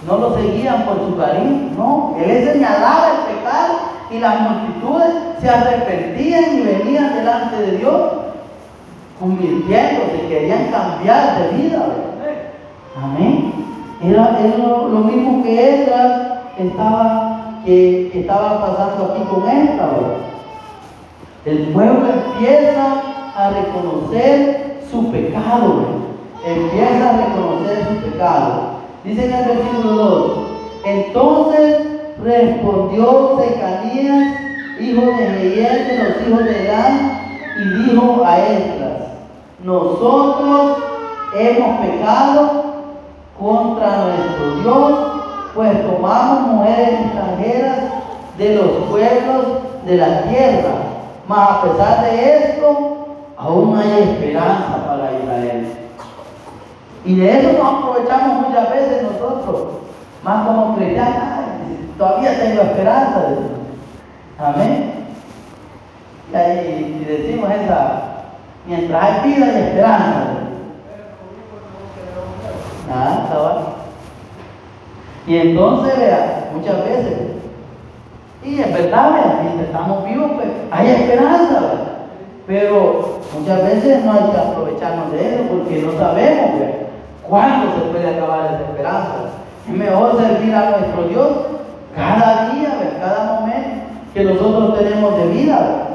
No 0.07 0.17
lo 0.17 0.35
seguían 0.35 0.85
por 0.85 0.99
su 0.99 1.17
cariño, 1.17 1.71
no. 1.77 2.17
Él 2.19 2.45
señalaba 2.53 3.09
el 3.11 3.35
pecado 3.35 3.90
y 4.11 4.19
las 4.19 4.41
multitudes 4.41 5.15
se 5.41 5.49
arrepentían 5.49 6.59
y 6.59 6.63
venían 6.63 7.15
delante 7.15 7.57
de 7.57 7.79
Dios, 7.79 8.03
convirtiéndose, 9.19 10.27
querían 10.29 10.67
cambiar 10.71 11.39
de 11.39 11.57
vida. 11.57 11.87
Amén. 13.03 13.53
Era, 14.03 14.39
lo, 14.59 14.89
mismo 15.01 15.43
que 15.43 15.83
ella 15.83 16.43
estaba, 16.59 17.61
que, 17.65 18.11
estaba 18.19 18.61
pasando 18.61 19.13
aquí 19.13 19.23
con 19.25 19.49
esta. 19.49 19.91
El 21.45 21.59
pueblo 21.69 22.07
empieza 22.07 23.03
a 23.37 23.51
reconocer 23.51 24.81
su 24.91 25.11
pecado, 25.11 25.85
empieza 26.45 27.11
a 27.11 27.27
reconocer 27.27 27.87
su 27.89 28.11
pecado. 28.11 28.81
Dice 29.05 29.27
en 29.27 29.33
el 29.33 29.45
versículo 29.47 29.93
2, 29.93 30.39
entonces 30.85 31.90
respondió 32.23 33.39
Zecanías, 33.41 34.37
hijo 34.79 35.01
de 35.01 35.29
Miguel 35.29 35.87
de 35.87 35.99
los 35.99 36.29
hijos 36.29 36.45
de 36.45 36.65
Elán, 36.65 37.21
y 37.57 37.85
dijo 37.85 38.23
a 38.25 38.39
Esdras, 38.39 39.01
nosotros 39.63 40.79
hemos 41.35 41.81
pecado 41.81 42.65
contra 43.39 44.05
nuestro 44.05 44.55
Dios, 44.63 45.01
pues 45.55 45.87
tomamos 45.87 46.41
mujeres 46.49 47.01
extranjeras 47.01 47.79
de 48.39 48.55
los 48.55 48.71
pueblos 48.89 49.47
de 49.85 49.97
la 49.97 50.23
tierra. 50.23 50.73
Mas 51.27 51.51
a 51.51 51.63
pesar 51.63 52.05
de 52.05 52.37
esto, 52.37 53.07
aún 53.37 53.79
hay 53.79 54.03
esperanza 54.03 54.85
para 54.87 55.13
Israel. 55.13 55.67
Y 57.05 57.17
de 57.17 57.39
eso 57.39 57.53
nos 57.53 57.73
aprovechamos 57.73 58.49
muchas 58.49 58.71
veces 58.71 59.03
nosotros, 59.03 59.69
más 60.23 60.47
como 60.47 60.77
cristianos, 60.77 61.40
todavía 62.01 62.41
tengo 62.41 62.63
esperanza. 62.63 63.21
Amén. 64.39 65.05
Y 66.33 66.35
ahí 66.35 67.07
decimos 67.07 67.51
esa, 67.51 68.03
mientras 68.67 69.03
hay 69.03 69.31
vida 69.31 69.47
y 69.47 69.63
esperanza. 69.63 70.25
Ah, 72.91 73.63
Y 75.27 75.37
entonces, 75.37 75.99
vea, 75.99 76.51
muchas 76.55 76.85
veces, 76.87 77.19
y 78.43 78.61
es 78.61 78.73
verdad, 78.73 79.43
mientras 79.43 79.67
estamos 79.67 80.05
vivos, 80.07 80.31
pues 80.37 80.49
hay 80.71 80.89
esperanza, 80.89 81.61
pero 82.47 83.21
muchas 83.39 83.63
veces 83.63 84.05
no 84.05 84.13
hay 84.13 84.31
que 84.31 84.39
aprovecharnos 84.39 85.13
de 85.13 85.35
eso 85.35 85.43
porque 85.51 85.83
no 85.83 85.93
sabemos 85.93 86.51
cuándo 87.29 87.75
se 87.75 87.91
puede 87.91 88.17
acabar 88.17 88.47
esa 88.47 88.71
esperanza. 88.71 89.15
Es 89.69 89.77
mejor 89.77 90.17
servir 90.17 90.55
a 90.55 90.71
nuestro 90.71 91.03
Dios 91.05 91.29
cada 92.01 92.51
día, 92.51 92.97
cada 92.99 93.41
momento 93.41 93.69
que 94.15 94.25
nosotros 94.25 94.79
tenemos 94.79 95.19
de 95.19 95.27
vida. 95.27 95.87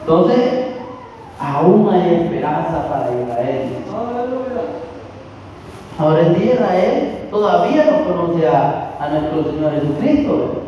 Entonces, 0.00 0.66
aún 1.40 1.88
hay 1.88 2.14
esperanza 2.14 2.86
para 2.90 3.10
Israel. 3.10 3.70
Ahora 5.98 6.20
en 6.20 6.34
día 6.34 6.54
Israel 6.54 7.28
todavía 7.30 7.84
no 7.90 8.04
conoce 8.04 8.46
a, 8.48 8.96
a 9.00 9.08
nuestro 9.08 9.44
Señor 9.44 9.72
Jesucristo. 9.72 10.62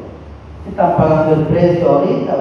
Están 0.69 0.97
pagando 0.97 1.35
el 1.35 1.43
precio 1.43 1.89
ahorita. 1.89 2.35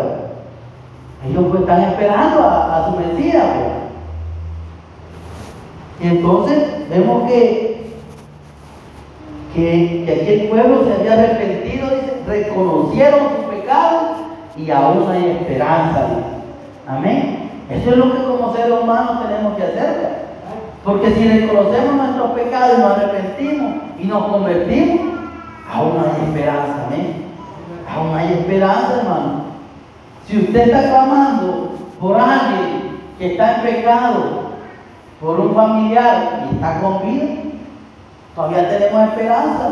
Ellos 1.27 1.45
pues, 1.49 1.61
están 1.61 1.83
esperando 1.83 2.47
a, 2.47 2.89
su 2.89 2.97
Mesías. 2.97 3.45
Y 6.01 6.07
entonces 6.07 6.89
vemos 6.89 7.29
que, 7.29 7.90
que, 9.53 10.05
aquí 10.07 10.33
el 10.33 10.49
pueblo 10.49 10.85
se 10.85 10.93
había 10.93 11.13
arrepentido, 11.13 11.87
reconocieron 12.27 13.19
su 13.35 13.49
pecado 13.49 13.99
y 14.57 14.69
aún 14.71 15.09
hay 15.09 15.31
esperanza. 15.31 16.07
Amén. 16.87 17.49
Eso 17.69 17.91
es 17.91 17.97
lo 17.97 18.11
que 18.11 18.23
como 18.23 18.53
seres 18.53 18.79
humanos 18.81 19.23
tenemos 19.25 19.55
que 19.55 19.63
hacer. 19.63 20.21
Porque 20.83 21.11
si 21.11 21.27
reconocemos 21.27 21.95
nuestros 21.95 22.31
pecados 22.31 22.77
y 22.77 22.81
nos 22.81 22.91
arrepentimos 22.91 23.73
y 23.99 24.05
nos 24.05 24.23
convertimos, 24.25 24.99
aún 25.71 25.93
hay 25.99 26.27
esperanza. 26.27 26.87
Amén. 26.87 27.25
Aún 27.93 28.15
hay 28.15 28.33
esperanza, 28.33 28.99
hermano. 28.99 29.41
Si 30.27 30.37
usted 30.39 30.67
está 30.67 30.89
clamando 30.89 31.71
por 31.99 32.17
alguien 32.17 32.99
que 33.17 33.33
está 33.33 33.57
en 33.57 33.61
pecado, 33.61 34.51
por 35.19 35.39
un 35.39 35.53
familiar 35.53 36.47
y 36.49 36.55
está 36.55 36.81
con 36.81 37.01
vida, 37.03 37.25
todavía 38.35 38.69
tenemos 38.69 39.09
esperanza. 39.09 39.69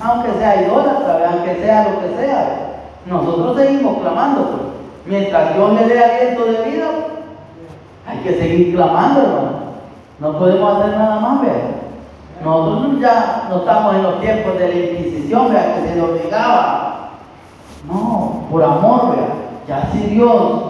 aunque 0.00 0.32
sea 0.38 0.62
idólatra, 0.62 1.30
aunque 1.30 1.54
sea 1.56 1.88
lo 1.88 2.00
que 2.00 2.16
sea. 2.16 2.64
Nosotros 3.06 3.56
seguimos 3.56 3.98
clamando. 3.98 4.72
Mientras 5.06 5.54
Dios 5.54 5.72
le 5.74 5.86
dé 5.86 6.04
aliento 6.04 6.44
de 6.46 6.70
vida, 6.70 6.86
hay 8.06 8.18
que 8.18 8.34
seguir 8.34 8.74
clamando. 8.74 9.50
No 10.18 10.38
podemos 10.38 10.78
hacer 10.78 10.96
nada 10.96 11.20
más, 11.20 11.42
vea. 11.42 11.52
Nosotros 12.42 13.00
ya 13.00 13.46
no 13.48 13.56
estamos 13.58 13.94
en 13.94 14.02
los 14.02 14.20
tiempos 14.20 14.58
de 14.58 14.68
la 14.68 14.74
Inquisición, 14.74 15.52
vea, 15.52 15.74
que 15.74 15.88
se 15.88 15.94
le 15.94 16.02
obligaba. 16.02 17.10
No, 17.86 18.46
por 18.50 18.62
amor, 18.62 19.16
vea. 19.16 19.28
Ya 19.68 19.90
si 19.92 19.98
Dios 19.98 20.62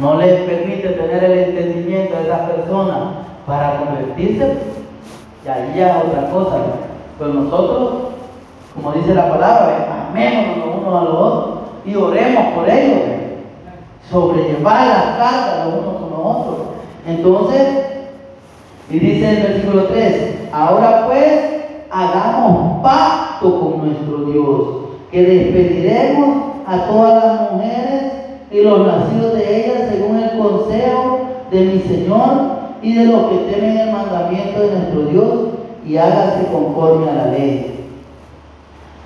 no 0.00 0.14
le 0.16 0.26
permite 0.26 0.88
tener 0.88 1.24
el 1.24 1.38
entendimiento 1.38 2.16
de 2.16 2.22
esa 2.24 2.46
persona 2.46 3.10
para 3.46 3.78
convertirse, 3.78 4.58
y 5.44 5.48
ahí 5.48 5.74
ya 5.76 5.98
es 5.98 6.04
otra 6.04 6.30
cosa. 6.30 6.56
Pero 7.18 7.34
nosotros, 7.34 7.92
como 8.74 8.92
dice 8.92 9.14
la 9.14 9.28
palabra, 9.28 10.08
amemos 10.08 10.58
los 10.58 10.76
unos 10.76 11.00
a 11.00 11.04
los 11.04 11.14
otros 11.14 11.54
y 11.84 11.94
oremos 11.94 12.54
por 12.54 12.68
ellos. 12.68 13.00
Sobrellevar 14.10 14.86
las 14.86 15.04
cargas 15.16 15.66
los 15.66 15.74
unos 15.74 15.94
con 15.96 16.10
los 16.10 16.36
otros. 16.36 16.56
Entonces, 17.06 17.84
y 18.90 18.98
dice 18.98 19.30
el 19.30 19.42
versículo 19.42 19.84
3, 19.84 20.48
ahora 20.52 21.06
pues 21.06 21.54
hagamos 21.90 22.82
pacto 22.82 23.60
con 23.60 23.86
nuestro 23.86 24.24
Dios, 24.30 24.66
que 25.10 25.22
despediremos 25.22 26.36
a 26.66 26.86
todas 26.86 27.24
las 27.24 27.52
mujeres 27.52 28.12
y 28.50 28.60
los 28.60 28.86
nacidos 28.86 29.34
de 29.34 29.64
ellas 29.64 29.90
según 29.90 30.18
el 30.18 30.38
consejo 30.38 31.20
de 31.50 31.60
mi 31.60 31.78
Señor 31.80 32.53
y 32.84 32.92
de 32.92 33.06
los 33.06 33.30
que 33.30 33.36
temen 33.50 33.78
el 33.78 33.92
mandamiento 33.92 34.60
de 34.60 34.70
nuestro 34.72 35.00
Dios 35.06 35.32
y 35.86 35.96
hágase 35.96 36.46
conforme 36.52 37.10
a 37.10 37.14
la 37.14 37.26
ley. 37.28 37.88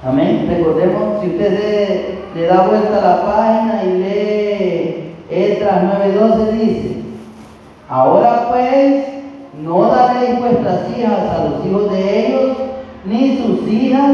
Amén. 0.04 0.46
Recordemos, 0.48 1.20
si 1.22 1.28
usted 1.28 2.18
le, 2.34 2.46
da 2.46 2.66
vuelta 2.66 2.98
a 2.98 3.08
la 3.08 3.22
página 3.24 3.84
y 3.84 3.98
lee 3.98 5.14
Esdras 5.30 5.84
9:12, 5.84 6.50
dice, 6.52 6.96
ahora 7.88 8.48
pues 8.50 9.04
no 9.62 9.82
daréis 9.82 10.40
vuestras 10.40 10.80
hijas 10.96 11.18
a 11.36 11.44
los 11.44 11.66
hijos 11.66 11.92
de 11.92 12.26
ellos, 12.26 12.56
ni 13.04 13.38
sus 13.38 13.68
hijas 13.68 14.10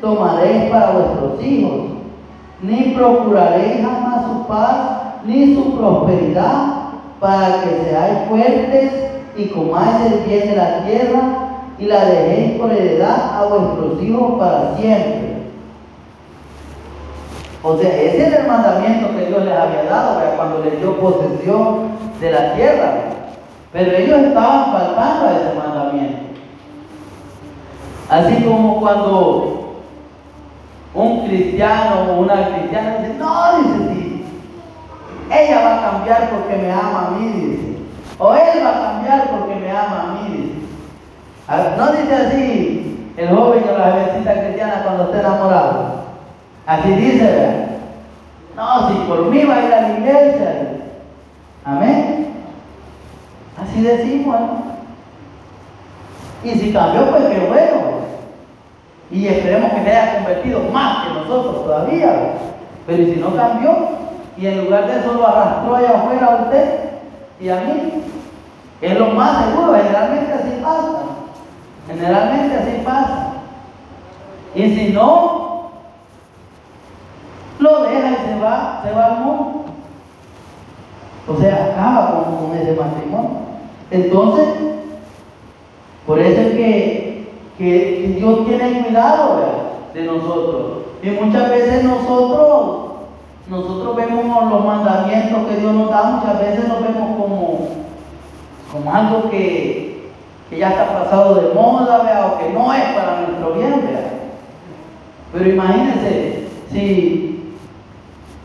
tomaréis 0.00 0.70
para 0.70 0.92
vuestros 0.92 1.42
hijos, 1.42 1.80
ni 2.62 2.92
procuraréis 2.94 3.82
jamás 3.82 4.24
su 4.26 4.46
paz, 4.46 4.76
ni 5.24 5.54
su 5.54 5.76
prosperidad, 5.76 6.79
para 7.20 7.60
que 7.60 7.84
seáis 7.84 8.18
fuertes 8.28 8.92
y 9.36 9.46
comáis 9.48 10.12
el 10.12 10.20
bien 10.24 10.48
de 10.48 10.56
la 10.56 10.84
tierra 10.84 11.20
y 11.78 11.84
la 11.84 12.04
dejéis 12.06 12.58
por 12.58 12.72
heredad 12.72 13.36
a 13.36 13.44
vuestros 13.44 14.02
hijos 14.02 14.38
para 14.38 14.76
siempre. 14.76 15.30
O 17.62 17.76
sea, 17.76 17.90
ese 17.90 18.26
es 18.26 18.32
el 18.32 18.46
mandamiento 18.46 19.14
que 19.14 19.26
Dios 19.26 19.44
les 19.44 19.54
había 19.54 19.84
dado 19.84 20.20
cuando 20.36 20.64
les 20.64 20.80
dio 20.80 20.98
posesión 20.98 21.90
de 22.18 22.32
la 22.32 22.54
tierra. 22.54 22.94
Pero 23.72 23.96
ellos 23.96 24.18
estaban 24.20 24.72
faltando 24.72 25.26
a 25.26 25.32
ese 25.32 25.54
mandamiento. 25.58 26.18
Así 28.08 28.42
como 28.42 28.80
cuando 28.80 29.84
un 30.94 31.28
cristiano 31.28 32.06
o 32.08 32.20
una 32.22 32.48
cristiana 32.48 32.98
dice, 32.98 33.14
no, 33.18 33.58
dice, 33.58 34.09
ella 35.30 35.62
va 35.62 35.76
a 35.78 35.90
cambiar 35.90 36.30
porque 36.30 36.56
me 36.56 36.72
ama 36.72 37.06
a 37.06 37.10
mí, 37.12 37.28
dice. 37.28 37.76
O 38.18 38.34
él 38.34 38.64
va 38.64 38.70
a 38.70 38.92
cambiar 38.92 39.30
porque 39.30 39.54
me 39.54 39.70
ama 39.70 40.02
a 40.02 40.06
mí, 40.14 40.36
dice. 40.36 41.76
No 41.76 41.92
dice 41.92 42.14
así 42.14 43.12
el 43.16 43.28
joven 43.28 43.64
o 43.68 43.78
la 43.78 43.90
jovencita 43.90 44.40
cristiana 44.40 44.82
cuando 44.84 45.04
está 45.04 45.20
enamorado. 45.20 46.04
Así 46.66 46.90
dice. 46.92 47.66
No, 48.56 48.88
si 48.88 48.94
por 49.08 49.26
mí 49.26 49.44
va 49.44 49.56
a 49.56 49.64
ir 49.66 49.74
a 49.74 49.80
la 49.80 49.98
iglesia. 49.98 50.80
Amén. 51.64 52.34
Así 53.60 53.82
decimos, 53.82 54.40
Y 56.42 56.50
si 56.50 56.72
cambió, 56.72 57.10
pues 57.10 57.24
qué 57.24 57.38
bueno. 57.40 58.00
Y 59.10 59.26
esperemos 59.26 59.72
que 59.72 59.82
se 59.82 59.90
haya 59.90 60.14
convertido 60.14 60.60
más 60.72 61.04
que 61.04 61.14
nosotros 61.14 61.64
todavía. 61.64 62.32
Pero 62.86 63.04
si 63.04 63.16
no 63.16 63.36
cambió, 63.36 63.88
y 64.40 64.46
en 64.46 64.64
lugar 64.64 64.86
de 64.86 65.00
eso 65.00 65.12
lo 65.12 65.26
arrastró 65.26 65.76
allá 65.76 65.90
afuera 65.98 66.26
a 66.26 66.42
usted 66.44 66.80
y 67.40 67.48
a 67.50 67.56
mí, 67.60 68.02
es 68.80 68.98
lo 68.98 69.08
más 69.08 69.44
seguro, 69.44 69.74
generalmente 69.74 70.32
así 70.32 70.60
pasa. 70.62 71.02
Generalmente 71.86 72.56
así 72.56 72.82
pasa. 72.84 73.32
Y 74.54 74.74
si 74.74 74.92
no, 74.92 75.70
lo 77.58 77.82
deja 77.82 78.10
y 78.10 78.28
se 78.28 78.40
va, 78.40 78.80
se 78.82 78.92
va 78.92 79.04
al 79.06 79.20
mundo. 79.20 79.64
O 81.28 81.36
sea, 81.36 81.72
acaba 81.72 82.24
con, 82.24 82.56
ese 82.56 82.72
matrimonio. 82.72 83.30
Entonces, 83.90 84.48
por 86.06 86.18
eso 86.18 86.40
es 86.40 86.52
que, 86.52 87.28
que 87.58 88.14
Dios 88.16 88.46
tiene 88.46 88.84
cuidado 88.84 89.40
de 89.92 90.02
nosotros. 90.02 90.78
Y 91.02 91.10
muchas 91.10 91.50
veces 91.50 91.84
nosotros 91.84 92.89
nosotros 93.50 93.96
vemos 93.96 94.48
los 94.48 94.64
mandamientos 94.64 95.48
que 95.48 95.56
Dios 95.56 95.74
nos 95.74 95.90
da, 95.90 96.02
muchas 96.04 96.38
veces 96.38 96.68
nos 96.68 96.80
vemos 96.82 97.16
como, 97.18 97.68
como 98.72 98.94
algo 98.94 99.28
que, 99.28 100.08
ya 100.56 100.70
está 100.70 101.02
pasado 101.02 101.34
de 101.34 101.54
moda, 101.54 102.26
o 102.26 102.38
que 102.38 102.52
no 102.52 102.72
es 102.72 102.82
para 102.94 103.22
nuestro 103.22 103.54
bien, 103.54 103.90
Pero 105.32 105.48
imagínense, 105.48 106.48
si, 106.70 107.54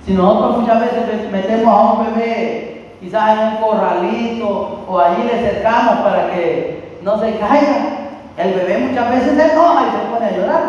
si 0.06 0.14
nosotros 0.14 0.62
muchas 0.62 0.80
veces 0.80 1.32
metemos 1.32 1.68
a 1.68 1.94
un 1.94 2.06
bebé 2.06 2.96
quizás 3.00 3.38
en 3.38 3.48
un 3.48 3.56
corralito 3.58 4.86
o 4.88 5.00
allí 5.00 5.24
le 5.24 5.52
cercamos 5.52 6.00
para 6.00 6.32
que 6.32 6.98
no 7.04 7.20
se 7.20 7.38
caiga, 7.38 8.10
el 8.38 8.54
bebé 8.54 8.88
muchas 8.90 9.10
veces 9.12 9.36
se 9.36 9.52
enoja 9.52 9.84
y 9.88 9.92
se 9.92 10.12
pone 10.12 10.26
a 10.26 10.38
llorar, 10.38 10.64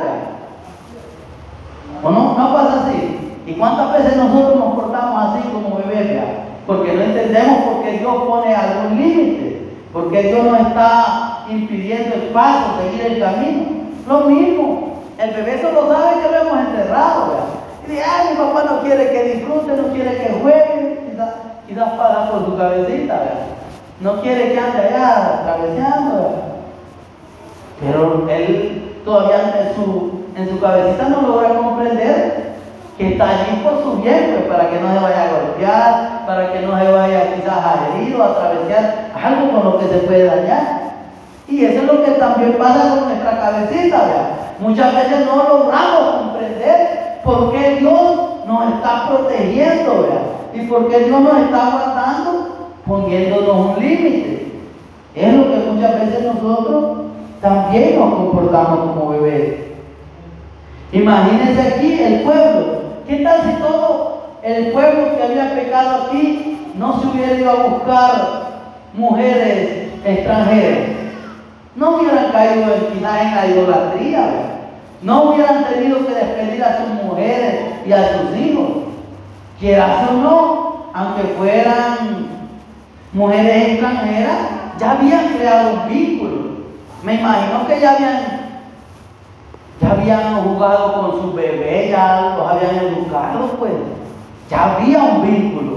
¿O 2.03 2.11
no? 2.11 2.35
¿No 2.39 2.55
pasa 2.55 2.85
así? 2.87 3.17
¿Y 3.46 3.46
cuántas 3.59 3.93
veces 3.93 4.17
nosotros 4.17 4.57
nos 4.57 4.75
portamos 4.75 5.25
así 5.25 5.49
como 5.49 5.77
bebés? 5.77 6.23
Porque 6.67 6.93
no 6.93 7.03
entendemos 7.03 7.59
por 7.61 7.83
qué 7.85 7.99
Dios 7.99 8.15
pone 8.25 8.55
algún 8.55 8.97
límite, 8.99 9.69
porque 9.93 10.23
Dios 10.23 10.45
nos 10.45 10.61
está 10.61 11.45
impidiendo 11.49 12.15
el 12.17 12.23
paso, 12.33 12.81
seguir 12.83 13.13
el 13.13 13.21
camino. 13.21 13.63
Lo 14.09 14.21
mismo, 14.21 15.03
el 15.19 15.31
bebé 15.31 15.61
solo 15.63 15.93
sabe 15.93 16.23
que 16.23 16.31
lo 16.31 16.43
hemos 16.43 16.59
enterrado. 16.69 17.37
Y 17.87 17.91
dice, 17.91 18.03
ay, 18.05 18.31
mi 18.31 18.37
papá 18.37 18.65
no 18.65 18.81
quiere 18.81 19.11
que 19.11 19.35
disfrute, 19.35 19.77
no 19.77 19.93
quiere 19.93 20.17
que 20.17 20.39
juegue, 20.43 21.01
quizás, 21.11 21.35
quizás 21.69 21.91
paga 21.91 22.31
por 22.31 22.45
su 22.45 22.57
cabecita, 22.57 23.23
no 24.01 24.21
quiere 24.21 24.53
que 24.53 24.59
ande 24.59 24.79
allá 24.79 25.41
atravesando. 25.41 26.35
Pero 27.81 28.27
él 28.29 29.01
todavía 29.05 29.69
en 29.69 29.75
su, 29.77 30.25
en 30.37 30.49
su 30.49 30.61
cabecita 30.61 31.09
no 31.09 31.23
logra 31.23 31.55
comprender 31.55 32.46
que 32.97 33.13
está 33.13 33.29
allí 33.29 33.61
por 33.63 33.83
su 33.83 34.03
bien, 34.03 34.37
pues, 34.37 34.57
para 34.57 34.71
que 34.71 34.81
no 34.81 34.93
se 34.93 34.99
vaya 34.99 35.23
a 35.23 35.41
golpear, 35.41 36.27
para 36.27 36.53
que 36.53 36.61
no 36.61 36.79
se 36.79 36.93
vaya 36.93 37.35
quizás 37.35 37.59
a 37.59 37.89
herir 37.89 38.17
o 38.17 38.23
a 38.23 38.27
atravesar 38.27 39.11
algo 39.23 39.51
con 39.51 39.65
lo 39.65 39.79
que 39.79 39.89
se 39.89 39.99
puede 39.99 40.25
dañar. 40.25 40.87
Y 41.49 41.65
eso 41.65 41.83
es 41.83 41.85
lo 41.85 42.05
que 42.05 42.13
también 42.13 42.55
pasa 42.55 42.89
con 42.89 43.09
nuestra 43.09 43.39
cabecita, 43.39 43.99
¿verdad? 43.99 44.29
Muchas 44.59 44.95
veces 44.95 45.27
no 45.27 45.37
logramos 45.37 46.23
comprender 46.23 47.21
por 47.23 47.53
qué 47.53 47.77
Dios 47.81 48.17
nos 48.47 48.75
está 48.75 49.09
protegiendo, 49.09 50.03
¿verdad? 50.03 50.23
Y 50.55 50.61
por 50.67 50.89
qué 50.89 51.01
Dios 51.01 51.21
nos 51.21 51.39
está 51.39 51.71
guardando, 51.71 52.71
poniéndonos 52.87 53.77
un 53.77 53.79
límite. 53.79 54.53
Es 55.15 55.35
lo 55.35 55.45
que 55.45 55.71
muchas 55.71 56.01
veces 56.01 56.25
nosotros 56.25 56.99
también 57.43 57.99
nos 57.99 58.15
comportamos 58.15 58.79
como 58.79 59.11
bebés. 59.11 59.67
Imagínense 60.93 61.61
aquí 61.61 62.03
el 62.03 62.23
pueblo 62.23 62.86
¿Qué 63.07 63.19
tal 63.19 63.43
si 63.43 63.63
todo 63.63 64.23
el 64.43 64.73
pueblo 64.73 65.17
que 65.17 65.23
había 65.23 65.55
pecado 65.55 66.07
aquí 66.07 66.59
no 66.75 67.01
se 67.01 67.07
hubiera 67.07 67.35
ido 67.35 67.51
a 67.51 67.65
buscar 67.67 68.13
mujeres 68.95 69.93
extranjeras? 70.05 70.89
No 71.77 71.97
hubieran 71.97 72.33
caído 72.33 72.65
en, 72.65 72.97
en 72.97 73.03
la 73.03 73.47
idolatría, 73.47 74.29
no 75.03 75.23
hubieran 75.23 75.65
tenido 75.67 76.05
que 76.05 76.15
despedir 76.15 76.65
a 76.65 76.79
sus 76.79 77.05
mujeres 77.05 77.61
y 77.87 77.93
a 77.93 78.09
sus 78.09 78.37
hijos. 78.37 78.69
Quieras 79.61 80.11
o 80.11 80.13
no, 80.15 80.87
aunque 80.93 81.23
fueran 81.39 82.27
mujeres 83.13 83.69
extranjeras, 83.69 84.37
ya 84.81 84.91
habían 84.91 85.29
creado 85.35 85.75
un 85.75 85.89
vínculo. 85.89 86.37
Me 87.05 87.15
imagino 87.15 87.69
que 87.69 87.81
ya 87.81 87.93
habían 87.93 88.46
ya 89.81 89.91
habían 89.91 90.43
jugado 90.43 91.01
con 91.01 91.21
sus 91.21 91.35
bebés, 91.35 91.91
ya 91.91 92.37
los 92.37 92.49
habían 92.49 92.77
educado, 92.77 93.51
pues. 93.59 93.73
Ya 94.51 94.77
había 94.77 95.03
un 95.03 95.23
vínculo. 95.23 95.77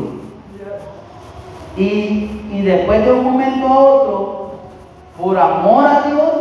Y, 1.76 2.62
después 2.64 3.06
de 3.06 3.12
un 3.12 3.24
momento 3.24 3.68
a 3.68 3.80
otro, 3.80 4.52
por 5.18 5.38
amor 5.38 5.86
a 5.86 6.02
Dios, 6.02 6.32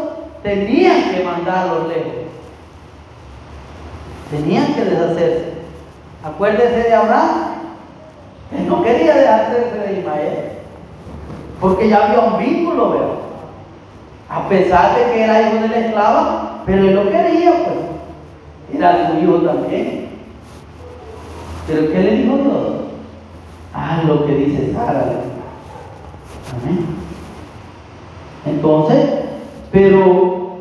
tenían 0.42 1.10
que 1.10 1.24
mandarlos 1.24 1.88
lejos. 1.88 2.12
Tenían 4.30 4.74
que 4.74 4.84
deshacerse. 4.84 5.54
Acuérdese 6.24 6.88
de 6.88 6.94
Abraham, 6.94 7.54
que 8.50 8.60
no 8.62 8.82
quería 8.82 9.14
deshacerse 9.14 9.78
de 9.78 10.00
Ismael, 10.00 10.52
porque 11.60 11.88
ya 11.88 12.06
había 12.06 12.20
un 12.20 12.38
vínculo, 12.38 12.90
¿verdad? 12.90 13.08
A 14.28 14.48
pesar 14.48 14.96
de 14.96 15.12
que 15.12 15.22
era 15.22 15.42
hijo 15.42 15.62
de 15.62 15.68
la 15.68 15.78
esclava, 15.78 16.47
pero 16.68 16.85
él 16.85 16.94
lo 16.94 17.11
quería, 17.11 17.50
pues. 17.64 18.76
Era 18.76 19.11
su 19.11 19.18
hijo 19.18 19.37
también. 19.38 20.09
Pero 21.66 21.90
¿qué 21.90 21.98
le 21.98 22.16
dijo 22.16 22.37
Dios? 22.37 22.59
Ah, 23.72 24.02
lo 24.07 24.26
que 24.26 24.35
dice 24.35 24.74
Sara. 24.74 25.04
Amén. 26.52 26.87
Entonces, 28.44 29.09
pero, 29.72 30.59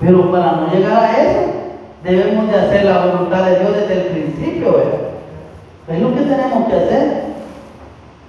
pero 0.00 0.32
para 0.32 0.52
no 0.52 0.72
llegar 0.72 1.04
a 1.04 1.22
eso, 1.22 1.40
debemos 2.02 2.50
de 2.50 2.56
hacer 2.56 2.84
la 2.86 3.06
voluntad 3.06 3.44
de 3.44 3.58
Dios 3.58 3.74
desde 3.74 3.94
el 3.94 4.06
principio, 4.06 4.72
¿verdad? 4.72 5.00
Es 5.88 6.00
lo 6.00 6.14
que 6.14 6.20
tenemos 6.22 6.66
que 6.66 6.76
hacer. 6.76 7.24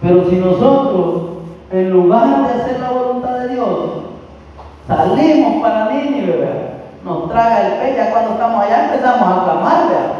Pero 0.01 0.29
si 0.29 0.35
nosotros, 0.35 1.21
en 1.71 1.89
lugar 1.89 2.47
de 2.47 2.61
hacer 2.61 2.79
la 2.81 2.91
voluntad 2.91 3.39
de 3.39 3.53
Dios, 3.53 4.08
salimos 4.89 5.61
para 5.61 5.91
Nínive, 5.91 6.37
¿verdad? 6.37 6.69
nos 7.03 7.29
traga 7.29 7.65
el 7.65 7.73
pe, 7.73 7.95
ya 7.95 8.11
cuando 8.11 8.31
estamos 8.31 8.65
allá 8.65 8.85
empezamos 8.85 9.21
a 9.21 9.43
clamar, 9.43 9.87
¿verdad? 9.87 10.11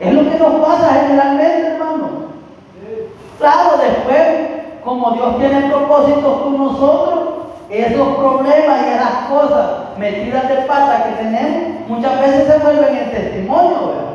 Es 0.00 0.14
lo 0.14 0.30
que 0.30 0.38
nos 0.38 0.66
pasa 0.66 0.94
generalmente, 1.02 1.66
hermano. 1.66 2.08
Claro, 3.38 3.70
después, 3.76 4.22
como 4.84 5.10
Dios 5.12 5.38
tiene 5.38 5.68
propósitos 5.68 6.42
con 6.42 6.58
nosotros, 6.58 7.18
esos 7.68 8.08
problemas 8.16 8.82
y 8.82 8.90
esas 8.90 9.14
cosas 9.28 9.70
metidas 9.98 10.48
de 10.48 10.56
pata 10.66 11.04
que 11.04 11.22
tenemos, 11.22 11.88
muchas 11.88 12.20
veces 12.20 12.46
se 12.46 12.58
vuelven 12.58 12.96
en 12.96 13.10
testimonio, 13.10 13.88
¿verdad? 13.88 14.12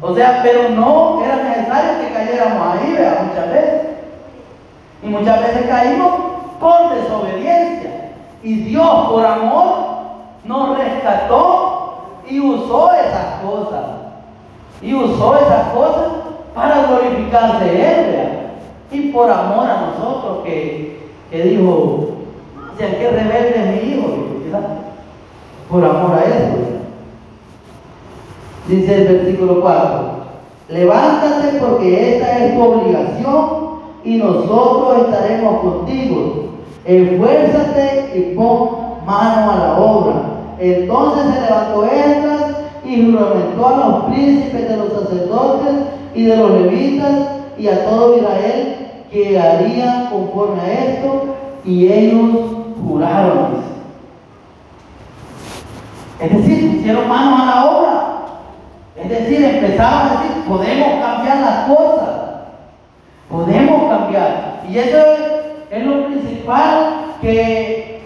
O 0.00 0.14
sea, 0.14 0.40
pero 0.42 0.68
no 0.70 1.22
era 1.24 1.36
necesario 1.36 2.00
que 2.00 2.12
cayéramos 2.12 2.76
ahí, 2.76 2.92
¿verdad? 2.92 3.22
Muchas 3.28 3.52
veces. 3.52 3.80
Y 5.02 5.06
muchas 5.06 5.40
veces 5.40 5.66
caímos 5.68 6.12
por 6.58 6.94
desobediencia. 6.94 8.01
Y 8.42 8.54
Dios, 8.64 9.08
por 9.08 9.24
amor, 9.24 9.74
nos 10.44 10.78
rescató 10.78 11.94
y 12.28 12.40
usó 12.40 12.92
esas 12.92 13.40
cosas. 13.42 13.84
Y 14.80 14.94
usó 14.94 15.36
esas 15.36 15.68
cosas 15.68 16.08
para 16.54 16.86
glorificarse 16.86 17.70
Él, 17.70 18.06
¿verdad? 18.06 18.32
Y 18.90 19.12
por 19.12 19.30
amor 19.30 19.66
a 19.66 19.86
nosotros, 19.86 20.38
que, 20.44 21.08
que 21.30 21.42
dijo, 21.42 22.08
sean 22.76 22.92
que 22.92 23.10
rebelde 23.10 23.54
es 23.56 23.84
mi 23.84 23.92
hijo, 23.92 24.08
¿verdad? 24.44 24.68
Por 25.70 25.84
amor 25.84 26.18
a 26.18 26.24
eso. 26.24 26.72
Dice 28.68 28.94
el 28.94 29.16
versículo 29.16 29.60
4, 29.60 30.00
levántate 30.68 31.58
porque 31.58 32.16
esta 32.16 32.38
es 32.38 32.54
tu 32.54 32.62
obligación 32.62 33.62
y 34.04 34.16
nosotros 34.16 35.06
estaremos 35.08 35.60
contigo. 35.60 36.51
Esfuérzate 36.84 38.12
y 38.14 38.34
pon 38.34 38.82
mano 39.06 39.52
a 39.52 39.56
la 39.56 39.78
obra. 39.78 40.14
Entonces 40.58 41.34
se 41.34 41.40
levantó 41.40 41.84
Esdras 41.84 42.42
y 42.84 43.04
juramentó 43.04 43.68
a 43.68 43.76
los 43.76 44.04
príncipes 44.04 44.68
de 44.68 44.76
los 44.76 44.92
sacerdotes 44.92 45.74
y 46.14 46.24
de 46.24 46.36
los 46.36 46.50
levitas 46.50 47.12
y 47.58 47.68
a 47.68 47.84
todo 47.84 48.16
Israel 48.16 48.76
que 49.10 49.38
harían 49.38 50.06
conforme 50.06 50.60
a 50.60 50.72
esto 50.72 51.24
y 51.64 51.92
ellos 51.92 52.30
juraron. 52.86 53.62
Es 56.18 56.30
decir, 56.30 56.76
pusieron 56.76 57.08
manos 57.08 57.40
a 57.40 57.46
la 57.46 57.70
obra. 57.70 58.12
Es 58.96 59.08
decir, 59.08 59.44
empezaron 59.44 60.00
a 60.00 60.22
decir, 60.22 60.44
podemos 60.48 61.00
cambiar 61.00 61.40
las 61.40 61.68
cosas. 61.68 62.08
Podemos 63.28 63.90
cambiar. 63.90 64.62
Y 64.68 64.78
eso 64.78 64.98
es, 64.98 65.31
lo 65.80 66.06
principal 66.06 67.16
que, 67.20 68.02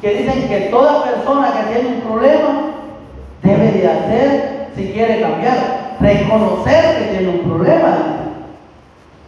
que 0.00 0.14
dicen 0.14 0.48
que 0.48 0.68
toda 0.70 1.04
persona 1.04 1.52
que 1.52 1.74
tiene 1.74 1.96
un 1.96 2.00
problema 2.00 2.72
debe 3.42 3.72
de 3.72 3.88
hacer 3.88 4.68
si 4.74 4.92
quiere 4.92 5.20
cambiar. 5.20 5.96
Reconocer 6.00 6.98
que 6.98 7.16
tiene 7.16 7.28
un 7.28 7.50
problema. 7.50 7.96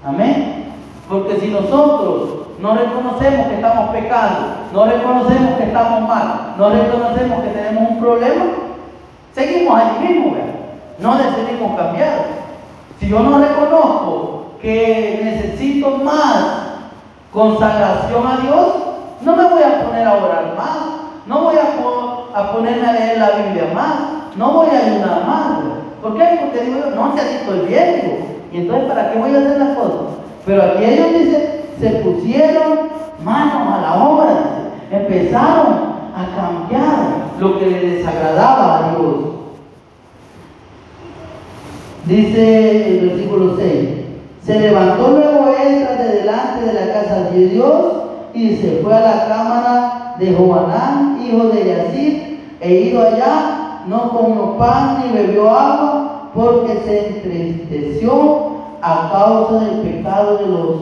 Amén. 0.04 0.72
Porque 1.08 1.38
si 1.38 1.48
nosotros 1.48 2.46
no 2.58 2.74
reconocemos 2.74 3.46
que 3.48 3.54
estamos 3.54 3.90
pecando, 3.90 4.46
no 4.72 4.86
reconocemos 4.86 5.56
que 5.56 5.64
estamos 5.64 6.08
mal, 6.08 6.54
no 6.58 6.70
reconocemos 6.70 7.42
que 7.42 7.50
tenemos 7.50 7.90
un 7.90 8.00
problema, 8.00 8.44
seguimos 9.34 9.78
allí 9.78 10.08
mismo, 10.08 10.32
¿verdad? 10.32 10.56
no 10.98 11.18
decidimos 11.18 11.76
cambiar. 11.76 12.24
Si 12.98 13.08
yo 13.08 13.20
no 13.20 13.38
reconozco 13.38 14.52
que 14.60 15.20
necesito 15.22 15.98
más 15.98 16.65
consagración 17.36 18.26
a 18.26 18.38
Dios, 18.38 18.66
no 19.20 19.36
me 19.36 19.44
voy 19.44 19.62
a 19.62 19.84
poner 19.84 20.06
a 20.08 20.14
orar 20.14 20.54
más, 20.56 20.78
no 21.26 21.42
voy 21.42 21.56
a, 21.56 22.40
a 22.40 22.52
ponerme 22.52 22.86
a 22.86 22.92
leer 22.92 23.18
la 23.18 23.30
Biblia 23.32 23.72
más, 23.74 23.94
no 24.36 24.52
voy 24.52 24.68
a 24.68 24.78
ayudar 24.78 25.26
más. 25.26 25.58
¿Por 26.00 26.16
qué? 26.16 26.40
Porque 26.40 26.64
digo 26.64 26.78
yo, 26.78 26.96
no, 26.96 27.12
si 27.12 27.20
así 27.20 27.34
estoy 27.34 27.58
bien. 27.68 28.40
Y 28.52 28.56
entonces, 28.56 28.88
¿para 28.88 29.12
qué 29.12 29.18
voy 29.18 29.34
a 29.34 29.38
hacer 29.38 29.58
las 29.58 29.76
cosas? 29.76 30.16
Pero 30.46 30.62
aquí 30.62 30.84
ellos 30.84 31.12
dicen, 31.12 31.60
se 31.78 31.90
pusieron 31.96 32.88
manos 33.22 33.74
a 33.74 33.82
la 33.82 34.02
obra, 34.02 34.34
empezaron 34.90 35.74
a 36.16 36.36
cambiar 36.36 36.96
lo 37.38 37.58
que 37.58 37.66
les 37.66 37.82
desagradaba 37.98 38.78
a 38.78 38.90
Dios. 38.92 39.14
Dice 42.06 42.88
el 42.88 43.10
versículo 43.10 43.56
6, 43.58 44.05
se 44.46 44.60
levantó 44.60 45.08
luego 45.08 45.48
Esdras 45.48 45.98
de 45.98 46.20
delante 46.20 46.66
de 46.66 46.72
la 46.72 46.92
casa 46.92 47.30
de 47.32 47.48
Dios 47.48 47.84
y 48.32 48.56
se 48.56 48.80
fue 48.80 48.94
a 48.94 49.00
la 49.00 49.26
cámara 49.26 50.14
de 50.20 50.34
Joanán, 50.34 51.18
hijo 51.20 51.48
de 51.48 51.64
Yacid, 51.64 52.22
e 52.60 52.74
ido 52.74 53.02
allá, 53.02 53.82
no 53.88 54.10
comió 54.10 54.56
pan 54.56 55.02
ni 55.02 55.18
bebió 55.18 55.50
agua, 55.50 56.30
porque 56.32 56.80
se 56.84 57.08
entristeció 57.08 58.52
a 58.82 59.10
causa 59.10 59.64
del 59.64 59.80
pecado 59.80 60.38
de 60.38 60.46
los 60.46 60.76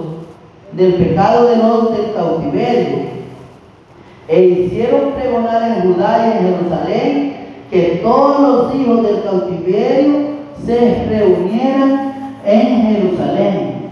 del 0.73 0.95
pecado 0.95 1.47
de 1.47 1.57
los 1.57 1.93
del 1.97 2.13
cautiverio. 2.15 3.15
E 4.29 4.43
hicieron 4.43 5.13
pregonar 5.13 5.63
en 5.63 5.83
Judá 5.83 6.19
y 6.19 6.39
en 6.39 6.55
Jerusalén 6.55 7.37
que 7.71 8.01
todos 8.03 8.41
los 8.41 8.75
hijos 8.75 9.03
del 9.05 9.23
cautiverio 9.23 10.35
se 10.67 11.07
reunieran 11.09 12.14
en 12.45 12.83
Jerusalén. 12.83 13.91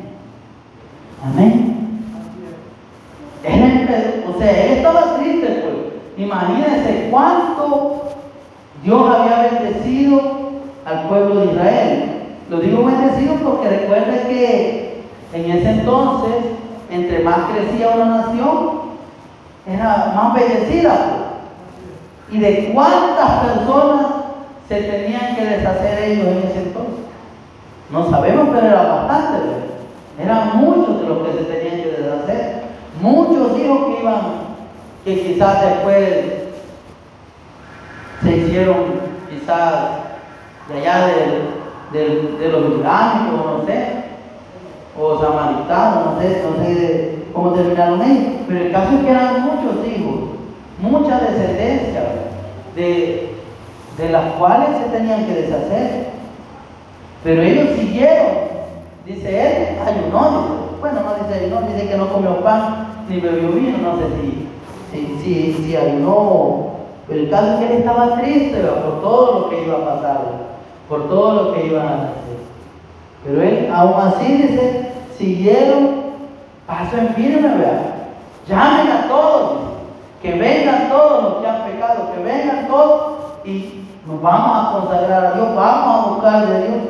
Amén. 1.25 1.73
Él, 3.45 3.89
o 4.29 4.39
sea, 4.39 4.65
él 4.65 4.73
estaba 4.73 5.17
triste, 5.19 5.47
pues. 5.47 6.25
Imagínense 6.25 7.09
cuánto 7.11 8.03
Dios 8.83 9.15
había 9.15 9.51
bendecido 9.51 10.21
al 10.85 11.09
pueblo 11.09 11.37
de 11.37 11.53
Israel. 11.53 12.05
Lo 12.51 12.61
digo 12.61 12.85
bendecido 12.85 13.35
porque 13.37 13.69
recuerden 13.69 14.27
que 14.29 15.03
en 15.33 15.51
ese 15.51 15.71
entonces, 15.71 16.35
entre 16.91 17.21
más 17.21 17.39
crecía 17.51 17.91
una 17.95 18.05
nación, 18.05 18.83
era 19.67 20.13
más 20.15 20.35
bendecida. 20.35 20.95
Pues. 20.95 22.37
¿Y 22.37 22.39
de 22.41 22.73
cuántas 22.75 23.45
personas 23.45 24.07
se 24.69 24.83
tenían 24.83 25.37
que 25.37 25.45
deshacer 25.45 26.03
ellos 26.05 26.27
en 26.27 26.39
ese 26.39 26.59
entonces? 26.59 26.92
No 27.93 28.09
sabemos, 28.11 28.49
pero 28.55 28.67
era 28.67 28.83
bastante. 28.83 29.39
Eran 30.19 30.57
muchos 30.57 31.01
de 31.01 31.07
los 31.09 31.19
que 31.19 31.33
se 31.33 31.45
tenían 31.45 31.83
que 31.83 31.91
deshacer. 31.91 32.63
Muchos 33.03 33.59
hijos 33.59 33.79
que 33.87 34.01
iban, 34.01 34.21
que 35.05 35.23
quizás 35.23 35.61
después 35.61 36.25
se 38.23 38.37
hicieron 38.37 38.77
quizás 39.29 39.75
de 40.69 40.79
allá 40.79 41.07
de, 41.93 42.49
los 42.49 42.79
islámicos, 42.79 43.47
no 43.47 43.67
sé, 43.67 43.87
o 44.99 45.21
samaritanos, 45.21 46.15
no 46.15 46.21
sé, 46.21 46.43
no 46.45 46.65
sé 46.65 47.19
cómo 47.35 47.53
terminaron 47.53 48.01
ellos. 48.01 48.33
Pero 48.49 48.65
el 48.65 48.73
caso 48.73 48.97
es 48.97 49.05
que 49.05 49.11
eran 49.11 49.43
muchos 49.43 49.87
hijos, 49.87 50.15
mucha 50.79 51.21
descendencia 51.21 52.05
de, 52.75 53.35
de 53.99 54.09
las 54.09 54.33
cuales 54.35 54.69
se 54.79 54.97
tenían 54.97 55.27
que 55.27 55.35
deshacer. 55.35 56.22
Pero 57.25 57.43
ellos 57.43 57.77
siguieron. 57.79 58.53
Dice 59.07 59.29
él, 59.29 59.79
ayunó. 59.87 60.79
bueno, 60.81 61.01
no 61.01 61.25
dice 61.25 61.45
ayunó, 61.45 61.63
dice 61.69 61.89
que 61.89 61.97
no 61.97 62.13
comió 62.13 62.41
pan 62.41 63.05
ni 63.09 63.21
bebió 63.21 63.51
vino. 63.51 63.79
No 63.79 63.97
sé 63.99 64.05
si, 64.21 65.23
si, 65.23 65.53
si, 65.55 65.77
ayunó. 65.77 66.73
Pero 67.09 67.21
el 67.21 67.31
caso 67.31 67.53
es 67.53 67.59
que 67.59 67.67
él 67.67 67.79
estaba 67.79 68.21
triste 68.21 68.61
por 68.61 69.01
todo 69.01 69.41
lo 69.41 69.51
que 69.51 69.65
iba 69.65 69.77
a 69.77 69.95
pasar, 69.95 70.21
por 70.89 71.09
todo 71.09 71.43
lo 71.43 71.55
que 71.55 71.67
iban 71.67 71.87
a 71.87 71.95
hacer. 71.95 72.39
Pero 73.25 73.43
él, 73.43 73.71
aún 73.73 73.95
así, 74.01 74.33
dice, 74.33 74.93
siguieron 75.19 76.03
paso 76.67 76.97
en 76.97 77.09
firme, 77.15 77.49
¿verdad? 77.49 77.83
Llamen 78.49 78.91
a 78.91 79.09
todos 79.09 79.73
que 80.23 80.33
vengan 80.35 80.89
todos 80.89 81.23
los 81.25 81.35
que 81.43 81.49
han 81.49 81.63
pecado, 81.65 82.13
que 82.15 82.23
vengan 82.23 82.69
todos 82.69 83.13
y 83.45 83.85
nos 84.07 84.23
vamos 84.23 84.69
a 84.69 84.73
consagrar 84.73 85.25
a 85.25 85.33
Dios, 85.33 85.55
vamos 85.55 86.07
a 86.07 86.11
buscar 86.11 86.47
de 86.47 86.59
Dios. 86.69 86.81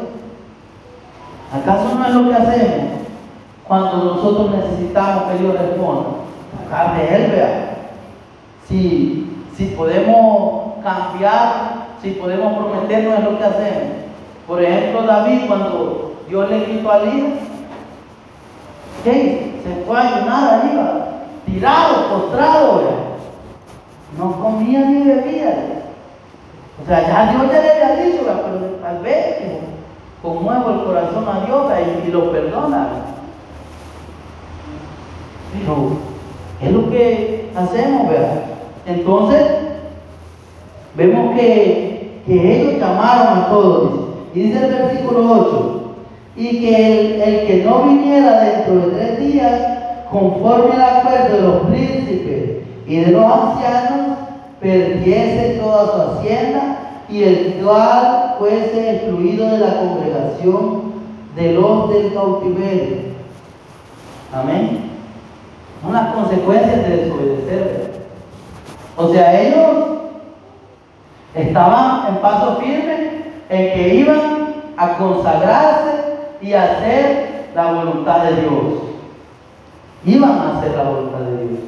¿Acaso 1.52 1.94
no 1.94 2.06
es 2.06 2.14
lo 2.14 2.28
que 2.30 2.34
hacemos 2.34 2.84
cuando 3.68 4.04
nosotros 4.04 4.52
necesitamos 4.52 5.24
que 5.24 5.38
Dios 5.38 5.58
responda? 5.58 6.08
Buscar 6.58 6.96
de 6.96 7.14
Él, 7.14 7.30
vea. 7.30 7.76
Si, 8.66 9.44
si 9.54 9.66
podemos 9.66 10.76
cambiar, 10.82 11.88
si 12.00 12.12
podemos 12.12 12.54
prometernos 12.54 13.18
es 13.18 13.24
lo 13.24 13.38
que 13.38 13.44
hacemos. 13.44 13.82
Por 14.48 14.62
ejemplo, 14.62 15.02
David, 15.02 15.42
cuando 15.46 16.14
Dios 16.26 16.50
le 16.50 16.64
quitó 16.64 16.90
a 16.90 16.98
Lida, 17.00 17.28
¿qué 19.04 19.60
Se 19.62 19.84
fue 19.84 19.96
a 19.96 20.00
ayunar 20.00 20.54
arriba, 20.54 21.06
tirado, 21.44 22.08
postrado, 22.08 22.78
vea. 22.78 23.12
No 24.18 24.42
comía 24.42 24.80
ni 24.86 25.02
bebía. 25.04 25.82
O 26.82 26.86
sea, 26.86 27.06
ya 27.06 27.32
Dios 27.32 27.52
ya 27.52 27.60
le 27.60 27.70
había 27.70 28.04
dicho, 28.04 28.22
pero 28.24 28.76
tal 28.82 28.98
vez 29.02 29.36
conmuevo 30.22 30.70
el 30.70 30.84
corazón 30.84 31.24
a 31.28 31.44
Dios 31.44 31.72
y, 32.06 32.10
lo 32.12 32.30
perdona. 32.30 32.88
Pero 35.52 35.98
es 36.62 36.72
lo 36.72 36.90
que 36.90 37.50
hacemos, 37.54 38.08
¿verdad? 38.08 38.42
Entonces, 38.86 39.42
vemos 40.94 41.36
que, 41.36 42.22
ellos 42.28 42.80
llamaron 42.80 43.38
a 43.38 43.48
todos. 43.48 44.00
Y 44.32 44.42
dice 44.42 44.64
el 44.64 44.72
versículo 44.72 45.30
8, 45.30 45.94
y 46.36 46.60
que 46.60 47.22
el, 47.22 47.46
que 47.46 47.64
no 47.64 47.82
viniera 47.82 48.40
dentro 48.40 48.76
de 48.76 48.96
tres 48.96 49.18
días, 49.18 49.60
conforme 50.10 50.74
al 50.74 50.98
acuerdo 50.98 51.36
de 51.36 51.42
los 51.42 51.62
príncipes 51.66 52.62
y 52.86 52.96
de 52.96 53.10
los 53.10 53.24
ancianos, 53.24 54.18
perdiese 54.60 55.58
toda 55.60 55.86
su 55.86 56.18
hacienda 56.20 56.81
y 57.12 57.24
el 57.24 57.60
cual 57.62 58.36
fuese 58.38 58.96
excluido 58.96 59.46
de 59.46 59.58
la 59.58 59.76
congregación 59.76 60.94
de 61.36 61.52
los 61.52 61.90
del 61.90 62.14
cautiverio. 62.14 62.96
Amén. 64.32 64.90
Son 65.82 65.92
las 65.92 66.14
consecuencias 66.14 66.88
de 66.88 66.96
desobedecer. 66.96 67.92
O 68.96 69.12
sea, 69.12 69.42
ellos 69.42 69.84
estaban 71.34 72.14
en 72.14 72.22
paso 72.22 72.56
firme 72.56 73.24
en 73.50 73.74
que 73.74 73.94
iban 73.94 74.54
a 74.78 74.96
consagrarse 74.96 75.90
y 76.40 76.54
hacer 76.54 77.50
la 77.54 77.72
voluntad 77.72 78.24
de 78.24 78.40
Dios. 78.40 78.52
Iban 80.06 80.30
a 80.30 80.58
hacer 80.58 80.78
la 80.78 80.84
voluntad 80.84 81.18
de 81.18 81.46
Dios. 81.46 81.60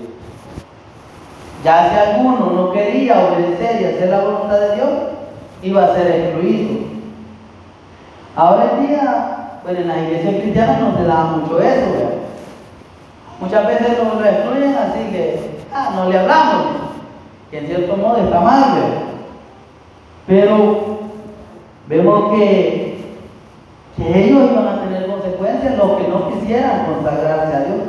Ya 1.63 1.91
si 1.91 1.99
alguno 1.99 2.51
no 2.51 2.73
quería 2.73 3.27
obedecer 3.27 3.83
y 3.83 3.85
hacer 3.85 4.09
la 4.09 4.21
voluntad 4.21 4.59
de 4.59 4.75
Dios, 4.77 4.89
iba 5.65 5.85
a 5.85 5.95
ser 5.95 6.07
excluido. 6.07 6.85
Ahora 8.37 8.73
en 8.73 8.87
día, 8.87 9.61
bueno, 9.65 9.81
en 9.81 9.89
las 9.89 9.99
iglesias 9.99 10.35
cristianas 10.43 10.81
no 10.81 10.97
se 10.97 11.05
da 11.05 11.25
mucho 11.25 11.61
eso, 11.61 12.25
Muchas 13.41 13.67
veces 13.67 13.99
lo, 13.99 14.25
excluyen 14.25 14.77
así 14.77 15.11
que, 15.11 15.59
ah, 15.73 15.93
no 15.97 16.09
le 16.09 16.19
hablamos, 16.19 16.67
que 17.51 17.59
en 17.59 17.67
cierto 17.67 17.97
modo 17.97 18.19
está 18.19 18.41
mal, 18.41 18.79
Pero 20.27 21.01
vemos 21.89 22.33
que, 22.33 22.99
que 23.97 24.25
ellos 24.25 24.51
iban 24.53 24.69
a 24.69 24.85
tener 24.85 25.07
consecuencias, 25.09 25.77
los 25.77 25.97
que 25.99 26.09
no 26.09 26.31
quisieran 26.31 26.87
consagrarse 26.87 27.57
a 27.57 27.61
Dios, 27.61 27.81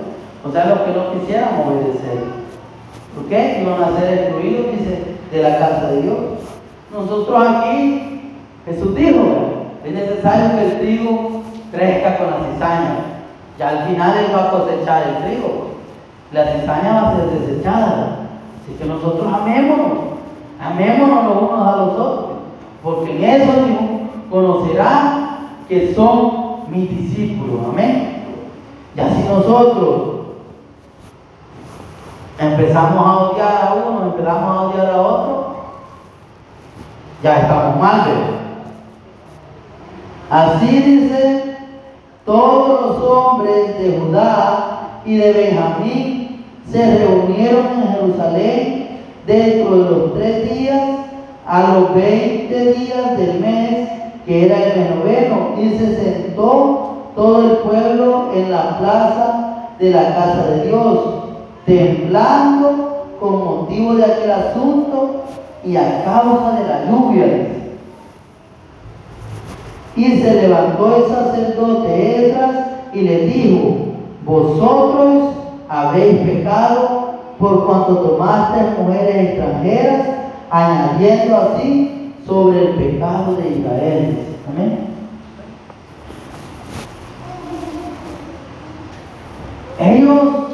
o 0.43 0.51
sea, 0.51 0.65
los 0.65 0.79
que 0.79 0.91
no 0.91 1.13
quisieran 1.13 1.61
obedecer. 1.65 2.23
¿Por 3.15 3.25
qué? 3.29 3.61
Iban 3.61 3.83
a 3.83 3.99
ser 3.99 4.13
excluidos, 4.13 4.71
dice, 4.71 5.03
de 5.31 5.43
la 5.43 5.59
casa 5.59 5.87
de 5.91 6.01
Dios. 6.01 6.17
Nosotros 6.95 7.45
aquí, 7.45 8.31
Jesús 8.65 8.95
dijo, 8.95 9.19
es 9.83 9.93
necesario 9.93 10.55
que 10.55 10.65
el 10.65 10.79
trigo 10.79 11.41
crezca 11.69 12.17
con 12.17 12.27
la 12.27 12.53
cizaña. 12.53 12.95
Ya 13.59 13.69
al 13.69 13.87
final 13.89 14.17
Él 14.17 14.33
va 14.33 14.45
a 14.45 14.51
cosechar 14.51 15.03
el 15.03 15.25
trigo. 15.25 15.71
La 16.31 16.45
cizaña 16.45 16.93
va 16.93 17.09
a 17.09 17.15
ser 17.17 17.25
desechada. 17.31 18.19
Así 18.63 18.77
que 18.77 18.85
nosotros 18.85 19.27
amémonos, 19.31 19.97
amémonos 20.59 21.25
los 21.25 21.43
unos 21.43 21.67
a 21.67 21.77
los 21.77 21.99
otros. 21.99 22.25
Porque 22.81 23.11
en 23.11 23.23
eso 23.25 23.51
Dios 23.65 23.79
conocerá 24.31 25.39
que 25.67 25.93
son 25.93 26.69
mis 26.69 26.89
discípulos. 26.89 27.59
Amén. 27.71 28.23
Y 28.95 28.99
así 29.01 29.21
nosotros 29.27 30.15
empezamos 32.39 33.05
a 33.05 33.17
odiar 33.17 33.67
a 33.67 33.73
uno, 33.73 34.05
empezamos 34.05 34.43
a 34.43 34.61
odiar 34.61 34.89
a 34.91 35.01
otro, 35.01 35.55
ya 37.25 37.39
estamos 37.39 37.79
mal. 37.79 38.01
Así 40.29 40.79
dice, 40.79 41.57
todos 42.23 42.81
los 42.81 43.03
hombres 43.03 43.79
de 43.79 43.97
Judá 43.97 45.01
y 45.05 45.17
de 45.17 45.31
Benjamín 45.33 46.45
se 46.71 46.99
reunieron 46.99 47.65
en 47.81 47.87
Jerusalén 47.93 48.87
dentro 49.25 49.75
de 49.75 49.89
los 49.89 50.13
tres 50.13 50.53
días 50.53 50.83
a 51.47 51.73
los 51.73 51.95
veinte 51.95 52.73
días 52.73 53.17
del 53.17 53.39
mes, 53.39 53.89
que 54.27 54.45
era 54.45 54.57
el 54.63 54.95
noveno, 54.95 55.55
y 55.59 55.69
se 55.79 55.95
sentó 55.95 57.11
todo 57.15 57.41
el 57.41 57.57
pueblo 57.57 58.33
en 58.35 58.51
la 58.51 58.77
plaza 58.77 59.71
de 59.79 59.89
la 59.89 60.13
casa 60.13 60.45
de 60.45 60.67
Dios 60.67 60.99
temblando 61.65 63.07
con 63.19 63.43
motivo 63.43 63.95
de 63.95 64.05
aquel 64.05 64.29
asunto 64.29 65.23
y 65.65 65.75
a 65.75 66.03
causa 66.03 66.59
de 66.59 66.67
la 66.67 66.85
lluvia. 66.85 67.47
Y 69.95 70.19
se 70.19 70.41
levantó 70.41 70.97
el 70.97 71.11
sacerdote 71.11 72.29
Esdras 72.29 72.55
y 72.93 73.01
le 73.01 73.25
dijo, 73.27 73.75
vosotros 74.25 75.35
habéis 75.69 76.19
pecado 76.19 77.15
por 77.39 77.65
cuanto 77.65 77.97
tomaste 77.97 78.81
mujeres 78.81 79.29
extranjeras, 79.29 80.07
añadiendo 80.49 81.37
así 81.37 82.13
sobre 82.25 82.59
el 82.59 82.75
pecado 82.75 83.35
de 83.35 83.49
Israel. 83.49 84.17
Amén. 84.49 84.95
Ellos 89.79 90.45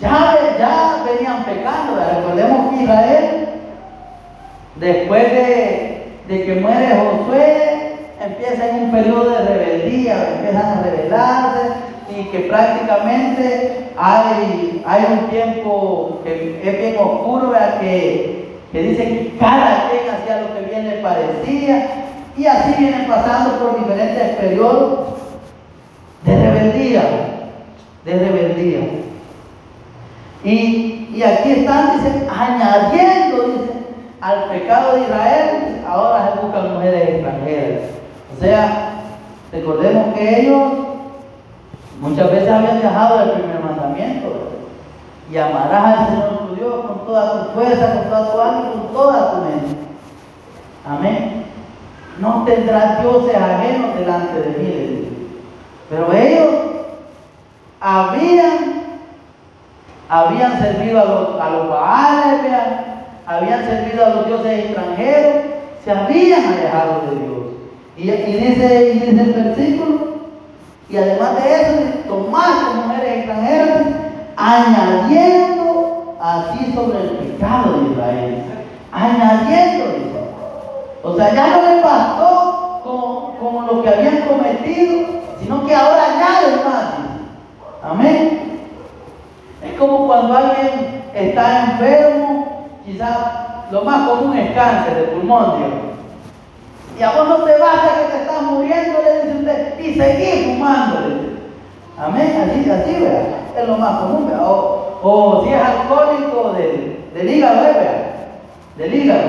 ya, 0.00 0.56
ya 0.58 1.04
venían 1.04 1.44
pecando. 1.44 1.96
Recordemos 1.96 2.70
que 2.70 2.82
Israel, 2.82 3.45
después 4.80 5.22
de, 5.32 6.02
que 6.28 6.58
muere 6.60 6.88
Josué, 6.96 7.92
empieza 8.20 8.68
en 8.68 8.84
un 8.84 8.90
periodo 8.90 9.30
de 9.30 9.44
rebeldía, 9.44 10.36
empiezan 10.36 10.78
a 10.78 10.82
rebelarse 10.82 11.60
y 12.16 12.24
que 12.24 12.40
prácticamente 12.40 13.90
hay, 13.96 14.82
hay 14.86 15.06
un 15.12 15.30
tiempo 15.30 16.20
que 16.24 16.60
es 16.62 16.78
bien 16.78 16.96
oscuro, 16.98 17.52
que, 17.80 18.48
que 18.72 18.82
dice 18.82 19.04
que 19.04 19.36
cada 19.38 19.90
quien 19.90 20.14
hacía 20.14 20.42
lo 20.42 20.54
que 20.54 20.70
bien 20.70 20.88
le 20.88 20.96
parecía 20.96 21.88
y 22.36 22.46
así 22.46 22.74
vienen 22.78 23.06
pasando 23.06 23.58
por 23.58 23.78
diferentes 23.78 24.36
periodos 24.36 24.98
de 26.24 26.36
rebeldía, 26.36 27.02
de 28.04 28.12
rebeldía. 28.12 28.80
Y, 30.44 31.22
aquí 31.22 31.50
están, 31.50 31.96
dice, 31.96 32.28
añadiendo, 32.30 33.48
dice, 33.48 33.65
al 34.20 34.44
pecado 34.44 34.96
de 34.96 35.02
Israel, 35.02 35.84
ahora 35.88 36.32
se 36.32 36.40
buscan 36.40 36.74
mujeres 36.74 37.08
extranjeras. 37.08 37.82
O 38.36 38.40
sea, 38.40 38.92
recordemos 39.52 40.14
que 40.14 40.40
ellos 40.40 40.72
muchas 42.00 42.30
veces 42.30 42.50
habían 42.50 42.80
dejado 42.80 43.22
el 43.22 43.30
primer 43.32 43.60
mandamiento. 43.60 44.52
Y 45.30 45.36
amarás 45.38 45.98
al 45.98 46.06
Señor 46.06 46.48
tu 46.48 46.54
Dios 46.54 46.86
con 46.86 47.06
toda 47.06 47.46
tu 47.46 47.52
fuerza, 47.52 47.94
con 47.94 48.04
toda 48.04 48.32
tu 48.32 48.40
alma 48.40 48.62
y 48.68 48.78
con 48.78 48.92
toda 48.92 49.30
tu 49.30 49.36
mente. 49.38 49.76
Amén. 50.88 51.44
No 52.20 52.44
tendrás 52.44 53.02
dioses 53.02 53.34
ajenos 53.34 53.98
delante 53.98 54.40
de 54.40 54.58
mí. 54.58 55.08
Pero 55.90 56.12
ellos 56.12 56.54
habían 57.80 58.76
habían 60.08 60.58
servido 60.60 61.00
a 61.00 61.04
los, 61.04 61.40
a 61.40 61.50
los 61.50 61.68
baales, 61.68 62.40
habían 63.26 63.64
servido 63.64 64.04
a 64.04 64.08
los 64.10 64.26
dioses 64.26 64.64
extranjeros, 64.64 65.34
se 65.84 65.90
habían 65.90 66.44
alejado 66.44 67.02
de 67.10 67.16
Dios. 67.16 67.36
Y, 67.96 68.02
dice, 68.10 68.92
y 68.92 68.98
dice 69.00 69.22
el 69.22 69.32
versículo, 69.32 70.16
y 70.88 70.96
además 70.96 71.42
de 71.42 71.62
eso, 71.62 71.72
tomar 72.08 72.66
como 72.66 72.82
mujeres 72.82 73.18
extranjeras, 73.18 73.86
añadiendo 74.36 76.16
así 76.20 76.72
sobre 76.72 77.00
el 77.00 77.10
pecado 77.10 77.80
de 77.80 77.90
Israel. 77.92 78.42
Añadiendo, 78.92 79.86
dice. 79.86 80.20
O 81.02 81.16
sea, 81.16 81.34
ya 81.34 81.48
no 81.48 81.62
le 81.62 81.82
bastó 81.82 82.80
con, 83.40 83.66
lo 83.66 83.82
que 83.82 83.88
habían 83.88 84.20
cometido, 84.22 85.06
sino 85.40 85.66
que 85.66 85.74
ahora 85.74 86.04
añaden 86.04 86.64
más. 86.64 86.84
Amén. 87.82 88.60
Es 89.62 89.78
como 89.78 90.06
cuando 90.06 90.36
alguien 90.36 91.02
está 91.14 91.64
enfermo, 91.64 92.55
quizás 92.86 93.18
lo 93.70 93.82
más 93.82 94.08
común 94.08 94.36
es 94.38 94.52
cáncer 94.52 94.94
de 94.94 95.02
pulmón, 95.08 95.58
Dios. 95.58 95.70
Y 96.98 97.02
a 97.02 97.10
vos 97.10 97.28
no 97.28 97.44
te 97.44 97.58
basta 97.58 97.88
que 97.96 98.12
te 98.12 98.22
estás 98.22 98.42
muriendo, 98.42 98.98
le 99.02 99.26
dice 99.26 99.38
usted, 99.38 99.80
y 99.80 99.94
seguir 99.94 100.44
fumando. 100.44 100.98
Amén, 101.98 102.48
así, 102.48 102.70
así, 102.70 103.00
vea. 103.02 103.22
Es 103.58 103.68
lo 103.68 103.76
más 103.76 103.98
común, 103.98 104.28
vea. 104.28 104.38
O, 104.40 105.42
si 105.44 105.52
es 105.52 105.60
alcohólico 105.60 106.52
del, 106.52 107.04
del 107.12 107.28
hígado, 107.28 107.62
vea. 107.62 108.30
Del 108.78 108.94
hígado. 108.94 109.28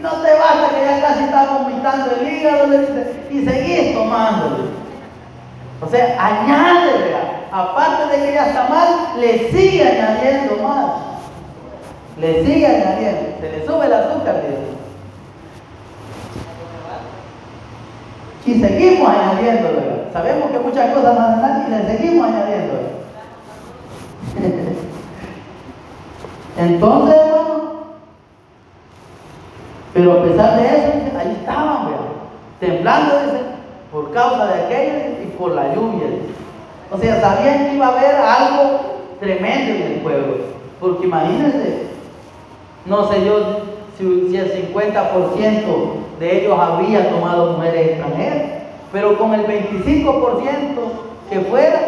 No 0.00 0.10
te 0.10 0.34
basta 0.34 0.68
que 0.74 0.84
ya 0.84 1.00
casi 1.00 1.24
está 1.24 1.46
vomitando 1.46 2.10
el 2.20 2.28
hígado, 2.28 2.66
le 2.68 2.78
dice, 2.78 3.22
y 3.30 3.44
seguís 3.44 3.94
tomándole. 3.94 4.64
O 5.80 5.88
sea, 5.88 6.16
añade, 6.18 7.04
vea. 7.04 7.48
Aparte 7.52 8.16
de 8.16 8.26
que 8.26 8.34
ya 8.34 8.46
está 8.46 8.68
mal, 8.68 9.20
le 9.20 9.50
sigue 9.50 9.86
añadiendo 9.86 10.62
más. 10.62 11.13
Le 12.20 12.44
sigue 12.44 12.66
añadiendo. 12.66 13.36
Se 13.40 13.50
le 13.50 13.66
sube 13.66 13.86
el 13.86 13.92
azúcar, 13.92 14.42
Dios. 14.42 14.74
Y 18.46 18.60
seguimos 18.60 19.08
añadiendo, 19.08 19.68
Sabemos 20.12 20.50
que 20.50 20.58
muchas 20.58 20.94
cosas 20.94 21.18
más 21.18 21.30
adelante 21.30 21.66
y 21.66 21.70
le 21.70 21.86
seguimos 21.98 22.28
añadiendo. 22.28 22.74
Entonces, 26.56 27.16
hermano, 27.16 27.54
pero 29.92 30.12
a 30.12 30.22
pesar 30.22 30.56
de 30.60 30.66
eso, 30.66 31.18
ahí 31.18 31.36
estaban, 31.40 31.88
temblando, 32.60 33.18
dice, 33.24 33.40
por 33.90 34.12
causa 34.12 34.46
de 34.46 34.64
aquello 34.64 35.22
y 35.24 35.26
por 35.36 35.52
la 35.52 35.74
lluvia. 35.74 36.06
O 36.90 36.98
sea, 36.98 37.20
sabían 37.20 37.66
que 37.66 37.74
iba 37.74 37.86
a 37.86 37.98
haber 37.98 38.14
algo 38.14 38.80
tremendo 39.20 39.74
en 39.74 39.92
el 39.92 40.00
pueblo. 40.00 40.36
Porque 40.78 41.06
imagínense, 41.06 41.93
no 42.86 43.08
sé 43.08 43.24
yo 43.24 43.38
si, 43.98 44.36
el 44.36 44.72
50% 44.72 46.18
de 46.18 46.40
ellos 46.40 46.58
había 46.58 47.10
tomado 47.10 47.52
mujeres 47.52 47.90
extranjeras, 47.90 48.42
pero 48.92 49.18
con 49.18 49.34
el 49.34 49.46
25% 49.46 50.34
que 51.30 51.40
fuera, 51.40 51.80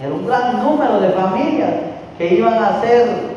era 0.00 0.12
un 0.12 0.26
gran 0.26 0.62
número 0.62 1.00
de 1.00 1.10
familias 1.10 1.70
que 2.18 2.34
iban 2.34 2.54
a 2.54 2.80
ser 2.80 3.34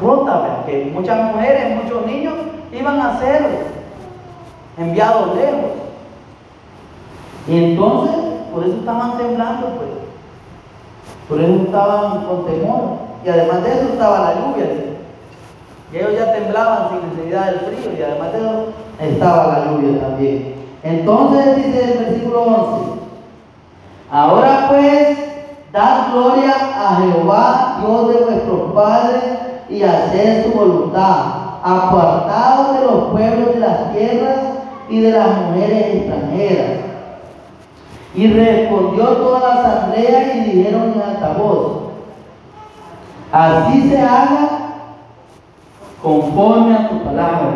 rotas, 0.00 0.64
que 0.66 0.90
muchas 0.92 1.32
mujeres, 1.32 1.82
muchos 1.82 2.06
niños 2.06 2.34
iban 2.72 3.00
a 3.00 3.18
ser 3.20 3.46
enviados 4.78 5.36
lejos. 5.36 5.70
Y 7.48 7.64
entonces, 7.64 8.16
por 8.52 8.64
eso 8.64 8.76
estaban 8.78 9.18
temblando, 9.18 9.66
pues. 9.76 9.88
Por 11.28 11.40
eso 11.40 11.62
estaban 11.64 12.24
con 12.24 12.46
temor. 12.46 13.09
Y 13.24 13.28
además 13.28 13.62
de 13.62 13.72
eso 13.72 13.92
estaba 13.92 14.20
la 14.20 14.34
lluvia. 14.34 14.66
Y 15.92 15.96
ellos 15.96 16.12
ya 16.18 16.32
temblaban 16.32 16.88
sin 16.88 17.10
necesidad 17.10 17.46
del 17.46 17.60
frío. 17.60 17.98
Y 17.98 18.02
además 18.02 18.32
de 18.32 18.38
eso 18.38 18.64
estaba 19.00 19.58
la 19.58 19.64
lluvia 19.70 20.00
también. 20.00 20.54
Entonces 20.82 21.56
dice 21.56 21.92
el 21.92 21.98
versículo 22.04 22.42
11. 22.42 23.00
Ahora 24.10 24.66
pues, 24.68 25.18
dad 25.72 26.12
gloria 26.12 26.52
a 26.52 26.96
Jehová, 26.96 27.76
Dios 27.80 28.08
de 28.08 28.24
vuestros 28.24 28.72
padres, 28.72 29.22
y 29.68 29.82
hacer 29.82 30.44
su 30.44 30.58
voluntad, 30.58 31.16
apartados 31.62 32.80
de 32.80 32.86
los 32.86 33.04
pueblos 33.10 33.54
de 33.54 33.60
las 33.60 33.92
tierras 33.92 34.38
y 34.88 35.00
de 35.00 35.12
las 35.12 35.28
mujeres 35.38 35.94
extranjeras. 35.94 36.80
Y 38.14 38.32
respondió 38.32 39.04
toda 39.04 39.40
la 39.40 39.60
asamblea 39.60 40.34
y 40.34 40.50
dijeron 40.50 40.92
en 40.94 41.02
alta 41.02 41.34
voz, 41.38 41.89
así 43.32 43.90
se 43.90 44.00
haga 44.00 44.48
conforme 46.02 46.74
a 46.74 46.88
tus 46.88 46.98
palabras. 47.02 47.54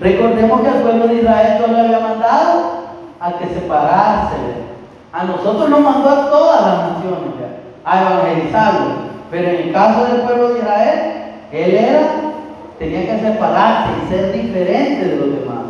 Recordemos 0.00 0.60
que 0.60 0.68
al 0.68 0.82
pueblo 0.82 1.08
de 1.08 1.14
Israel 1.14 1.58
Dios 1.58 1.70
le 1.70 1.80
había 1.80 2.00
mandado 2.00 2.62
a 3.20 3.32
que 3.38 3.46
se 3.46 3.60
parase. 3.62 4.36
A 5.12 5.24
nosotros 5.24 5.68
nos 5.70 5.80
mandó 5.80 6.08
a 6.08 6.30
todas 6.30 6.66
las 6.66 6.90
naciones 6.90 7.34
a 7.84 8.00
evangelizarlo. 8.00 9.14
Pero 9.30 9.48
en 9.48 9.56
el 9.56 9.72
caso 9.72 10.04
del 10.06 10.22
pueblo 10.22 10.48
de 10.50 10.58
Israel, 10.60 11.00
él 11.52 11.74
era, 11.74 12.02
tenía 12.78 13.00
que 13.06 13.20
separarse 13.20 13.90
y 14.04 14.08
ser 14.08 14.32
diferente 14.32 15.08
de 15.08 15.16
los 15.16 15.40
demás. 15.40 15.64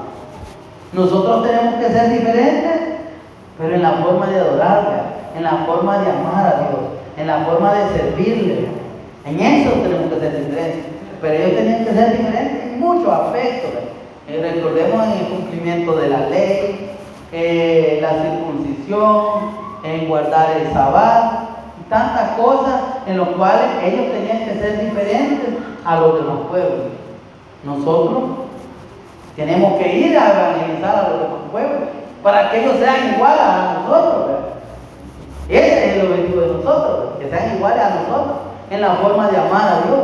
Nosotros 0.92 1.46
tenemos 1.46 1.74
que 1.74 1.90
ser 1.90 2.10
diferentes, 2.10 2.80
pero 3.58 3.74
en 3.74 3.82
la 3.82 3.92
forma 3.92 4.26
de 4.26 4.40
adorarle, 4.40 4.96
en 5.36 5.42
la 5.42 5.64
forma 5.66 5.98
de 5.98 6.10
amar 6.10 6.46
a 6.46 6.58
Dios, 6.60 6.93
en 7.16 7.26
la 7.26 7.44
forma 7.44 7.74
de 7.74 7.98
servirle. 7.98 8.68
En 9.26 9.40
eso 9.40 9.70
tenemos 9.70 10.12
que 10.12 10.20
ser 10.20 10.46
diferentes. 10.46 10.84
Pero 11.20 11.34
ellos 11.34 11.56
tenían 11.56 11.84
que 11.84 11.92
ser 11.92 12.18
diferentes 12.18 12.62
en 12.64 12.80
muchos 12.80 13.08
aspectos. 13.08 13.70
Eh, 14.28 14.52
recordemos 14.54 15.06
en 15.06 15.12
el 15.12 15.26
cumplimiento 15.26 15.96
de 15.96 16.08
la 16.08 16.28
ley, 16.28 16.90
eh, 17.32 17.98
la 18.00 18.22
circuncisión, 18.22 19.64
en 19.84 20.08
guardar 20.08 20.56
el 20.58 20.72
sabbat, 20.72 21.44
tantas 21.88 22.30
cosas 22.38 22.80
en 23.06 23.18
las 23.18 23.28
cuales 23.28 23.66
ellos 23.84 24.12
tenían 24.12 24.46
que 24.46 24.54
ser 24.60 24.80
diferentes 24.80 25.54
a 25.84 26.00
los 26.00 26.14
demás 26.16 26.38
pueblos. 26.48 26.92
Nosotros 27.64 28.24
tenemos 29.36 29.78
que 29.78 29.96
ir 29.96 30.18
a 30.18 30.30
evangelizar 30.30 30.96
a 30.96 31.08
los 31.10 31.20
demás 31.20 31.40
pueblos 31.50 31.88
para 32.22 32.50
que 32.50 32.62
ellos 32.62 32.78
sean 32.78 33.14
iguales 33.14 33.40
a 33.40 33.82
nosotros. 33.82 34.36
El 36.14 36.30
de 36.30 36.46
nosotros, 36.46 37.18
que 37.18 37.28
sean 37.28 37.56
iguales 37.56 37.82
a 37.82 37.90
nosotros 37.90 38.36
en 38.70 38.80
la 38.80 38.94
forma 38.94 39.28
de 39.28 39.36
amar 39.36 39.68
a 39.68 39.86
Dios. 39.86 40.00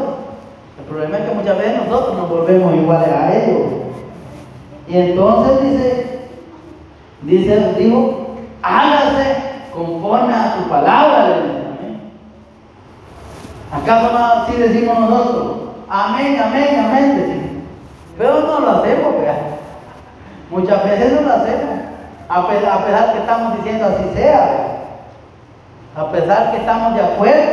El 0.79 0.85
problema 0.85 1.19
es 1.19 1.25
que 1.25 1.35
muchas 1.35 1.59
veces 1.59 1.87
nosotros 1.87 2.17
nos 2.17 2.29
volvemos 2.29 2.75
iguales 2.75 3.09
a 3.09 3.35
ellos. 3.35 3.61
Y 4.89 4.97
entonces 4.97 5.63
dice, 5.63 6.21
dice, 7.23 7.75
dijo, 7.79 8.27
hágase 8.63 9.37
conforme 9.73 10.35
a 10.35 10.57
tu 10.57 10.69
palabra. 10.69 11.37
¿Acaso 13.73 14.13
no 14.13 14.19
así 14.19 14.57
decimos 14.57 14.99
nosotros? 14.99 15.57
Amén, 15.89 16.41
amén, 16.45 16.87
amén, 16.87 17.17
decimos. 17.17 17.51
Pero 18.19 18.41
no 18.41 18.61
lo 18.61 18.71
hacemos, 18.71 19.15
Muchas 20.51 20.85
veces 20.85 21.13
no 21.13 21.21
lo 21.23 21.35
hacemos. 21.35 21.81
A 22.29 22.47
pesar, 22.49 23.13
que 23.13 23.19
estamos 23.19 23.57
diciendo 23.57 23.87
así 23.87 24.05
sea, 24.15 24.70
a 26.01 26.11
pesar 26.11 26.51
que 26.51 26.59
estamos 26.59 26.95
de 26.95 27.03
acuerdo 27.03 27.53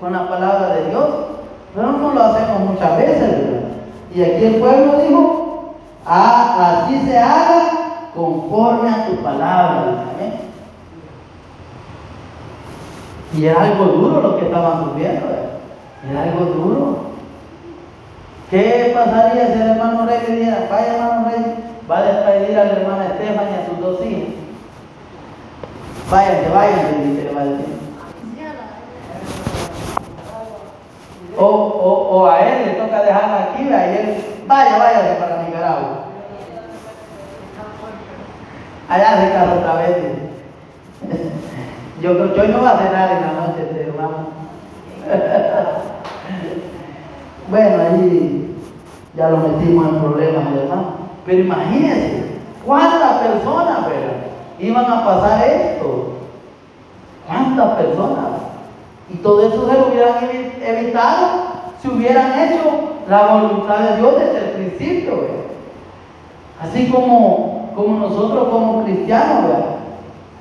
con 0.00 0.12
la 0.12 0.28
palabra 0.28 0.74
de 0.74 0.90
Dios, 0.90 1.08
pero 1.74 1.92
no 1.92 2.12
lo 2.12 2.22
hacemos 2.22 2.70
muchas 2.70 2.96
veces, 2.98 3.34
Y 4.12 4.22
aquí 4.22 4.44
el 4.44 4.56
pueblo 4.56 4.98
dijo, 4.98 5.74
ah, 6.04 6.82
así 6.84 7.00
se 7.06 7.18
haga 7.18 8.10
conforme 8.14 8.90
a 8.90 9.06
tu 9.06 9.16
palabra. 9.22 10.04
Y 13.32 13.46
era 13.46 13.62
algo 13.62 13.84
duro 13.86 14.20
lo 14.20 14.36
que 14.38 14.44
estaban 14.44 14.84
sufriendo. 14.84 15.26
Era 16.08 16.22
algo 16.22 16.44
duro. 16.44 16.98
¿Qué 18.48 18.92
pasaría 18.94 19.46
si 19.48 19.60
el 19.60 19.70
hermano 19.70 20.06
Rey 20.06 20.20
le 20.28 20.36
dijera, 20.36 20.68
vaya 20.70 20.94
hermano 20.94 21.28
Rey, 21.28 21.56
va 21.90 21.98
a 21.98 22.02
despedir 22.02 22.58
a 22.58 22.64
la 22.64 22.72
hermana 22.72 23.06
Estefan 23.06 23.48
y 23.50 23.54
a 23.54 23.66
sus 23.66 23.80
dos 23.80 24.06
hijas? 24.06 24.43
Váyanse, 26.10 26.48
váyanse, 26.50 26.98
dice, 27.02 27.30
a 27.36 27.44
decir. 27.44 27.74
O, 31.36 31.44
o, 31.44 32.16
o, 32.16 32.26
a 32.26 32.40
él 32.40 32.66
le 32.66 32.72
toca 32.74 33.02
dejarla 33.02 33.44
aquí, 33.44 33.64
y 33.64 33.72
él, 33.72 34.24
vaya, 34.46 34.78
váyase 34.78 35.14
para 35.16 35.42
Nicaragua. 35.42 36.04
Allá 38.88 39.32
casa 39.32 39.54
otra 39.54 39.74
vez. 39.74 39.96
Yo 42.00 42.12
no 42.12 42.62
va 42.62 42.70
a 42.70 42.78
cenar 42.78 43.10
en 43.12 43.20
la 43.22 43.32
noche, 43.32 43.62
este 43.62 43.88
hermano. 43.88 44.28
bueno, 47.50 47.82
ahí 47.82 48.56
ya 49.16 49.30
lo 49.30 49.38
metimos 49.38 49.88
en 49.88 50.00
problemas, 50.00 50.54
¿verdad? 50.54 50.82
Pero 51.24 51.40
imagínense, 51.40 52.24
¿cuántas 52.64 53.22
personas, 53.22 53.86
Iban 54.58 54.84
a 54.84 55.04
pasar 55.04 55.48
esto. 55.48 56.14
¿Cuántas 57.26 57.76
personas? 57.76 58.26
Y 59.10 59.16
todo 59.16 59.46
eso 59.46 59.68
se 59.68 59.78
lo 59.78 59.88
hubieran 59.88 60.14
evitado 60.62 61.26
si 61.80 61.88
hubieran 61.88 62.38
hecho 62.38 62.94
la 63.08 63.26
voluntad 63.26 63.78
de 63.78 63.96
Dios 63.96 64.14
desde 64.18 64.38
el 64.38 64.50
principio. 64.52 65.14
Así 66.60 66.88
como, 66.88 67.72
como 67.74 67.98
nosotros 67.98 68.48
como 68.48 68.84
cristianos. 68.84 69.50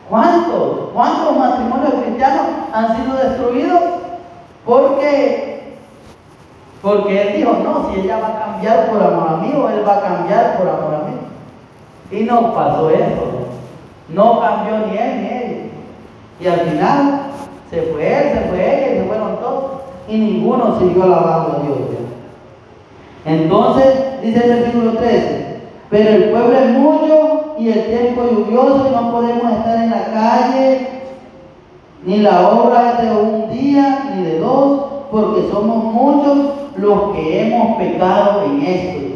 ¿Cuántos? 0.10 0.90
¿Cuántos 0.94 1.38
matrimonios 1.38 1.94
cristianos 2.04 2.46
han 2.72 2.96
sido 2.96 3.18
destruidos? 3.18 3.82
Porque, 4.66 5.76
porque 6.82 7.22
él 7.22 7.38
dijo, 7.38 7.54
no, 7.64 7.90
si 7.90 8.02
ella 8.02 8.20
va 8.20 8.28
a 8.28 8.46
cambiar 8.46 8.92
por 8.92 9.02
amor 9.02 9.28
a 9.30 9.38
mí 9.38 9.54
o 9.56 9.70
él 9.70 9.88
va 9.88 9.96
a 9.96 10.02
cambiar 10.02 10.58
por 10.58 10.70
amor 10.70 10.96
a 10.96 11.10
mí. 11.10 12.18
Y 12.18 12.24
no 12.24 12.54
pasó 12.54 12.90
eso. 12.90 13.33
No 14.10 14.42
cambió 14.42 14.88
ni 14.88 14.98
él 14.98 15.22
ni 15.22 15.28
ella. 15.28 15.64
Y 16.40 16.48
al 16.48 16.60
final 16.62 17.22
se 17.70 17.82
fue 17.84 18.08
él, 18.08 18.34
se 18.34 18.50
fue 18.50 18.60
ella, 18.60 19.02
se 19.02 19.08
fue 19.08 19.18
y 20.08 20.18
ninguno 20.18 20.78
siguió 20.80 21.04
alabando 21.04 21.58
a 21.58 21.64
Dios. 21.64 21.78
Entonces, 23.26 24.22
dice 24.22 24.44
el 24.44 24.60
versículo 24.60 24.92
13, 24.94 25.62
pero 25.90 26.10
el 26.10 26.30
pueblo 26.30 26.60
es 26.60 26.70
mucho 26.72 27.56
y 27.58 27.70
el 27.70 27.86
tiempo 27.86 28.24
lluvioso 28.24 28.88
y 28.90 28.96
no 28.96 29.12
podemos 29.12 29.52
estar 29.52 29.78
en 29.78 29.90
la 29.92 30.06
calle, 30.06 30.88
ni 32.06 32.18
la 32.18 32.50
obra 32.50 32.92
es 33.00 33.08
de 33.08 33.16
un 33.16 33.50
día 33.50 34.12
ni 34.16 34.24
de 34.24 34.40
dos, 34.40 34.86
porque 35.10 35.50
somos 35.52 35.94
muchos 35.94 36.38
los 36.76 37.14
que 37.14 37.42
hemos 37.42 37.78
pecado 37.78 38.44
en 38.46 38.62
esto. 38.62 39.13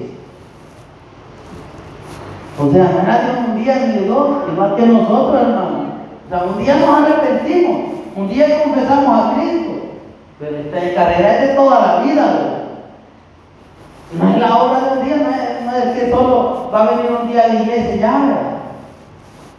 O 2.60 2.72
sea, 2.72 2.84
no 2.84 3.34
de 3.34 3.52
un 3.52 3.64
día 3.64 3.76
ni 3.86 4.08
dos, 4.08 4.30
igual 4.52 4.76
que 4.76 4.86
nosotros, 4.88 5.42
hermano. 5.42 5.88
O 6.26 6.30
sea, 6.30 6.44
un 6.44 6.58
día 6.58 6.76
nos 6.78 6.90
arrepentimos, 6.90 7.78
un 8.16 8.30
día 8.30 8.64
confesamos 8.64 9.20
a 9.20 9.34
Cristo, 9.36 9.72
pero 10.40 10.58
esta 10.58 10.96
carrera 10.96 11.36
es 11.36 11.50
de 11.50 11.56
toda 11.56 11.80
la 11.80 12.04
vida. 12.04 12.26
No 14.20 14.30
es 14.30 14.40
la 14.40 14.58
obra 14.58 14.96
del 14.96 15.06
día, 15.06 15.62
no 15.66 15.78
es, 15.78 16.00
que 16.00 16.10
solo 16.10 16.70
va 16.74 16.84
a 16.84 16.96
venir 16.96 17.12
un 17.12 17.28
día 17.28 17.44
a 17.44 17.48
la 17.48 17.62
iglesia 17.62 17.96
ya, 17.98 18.40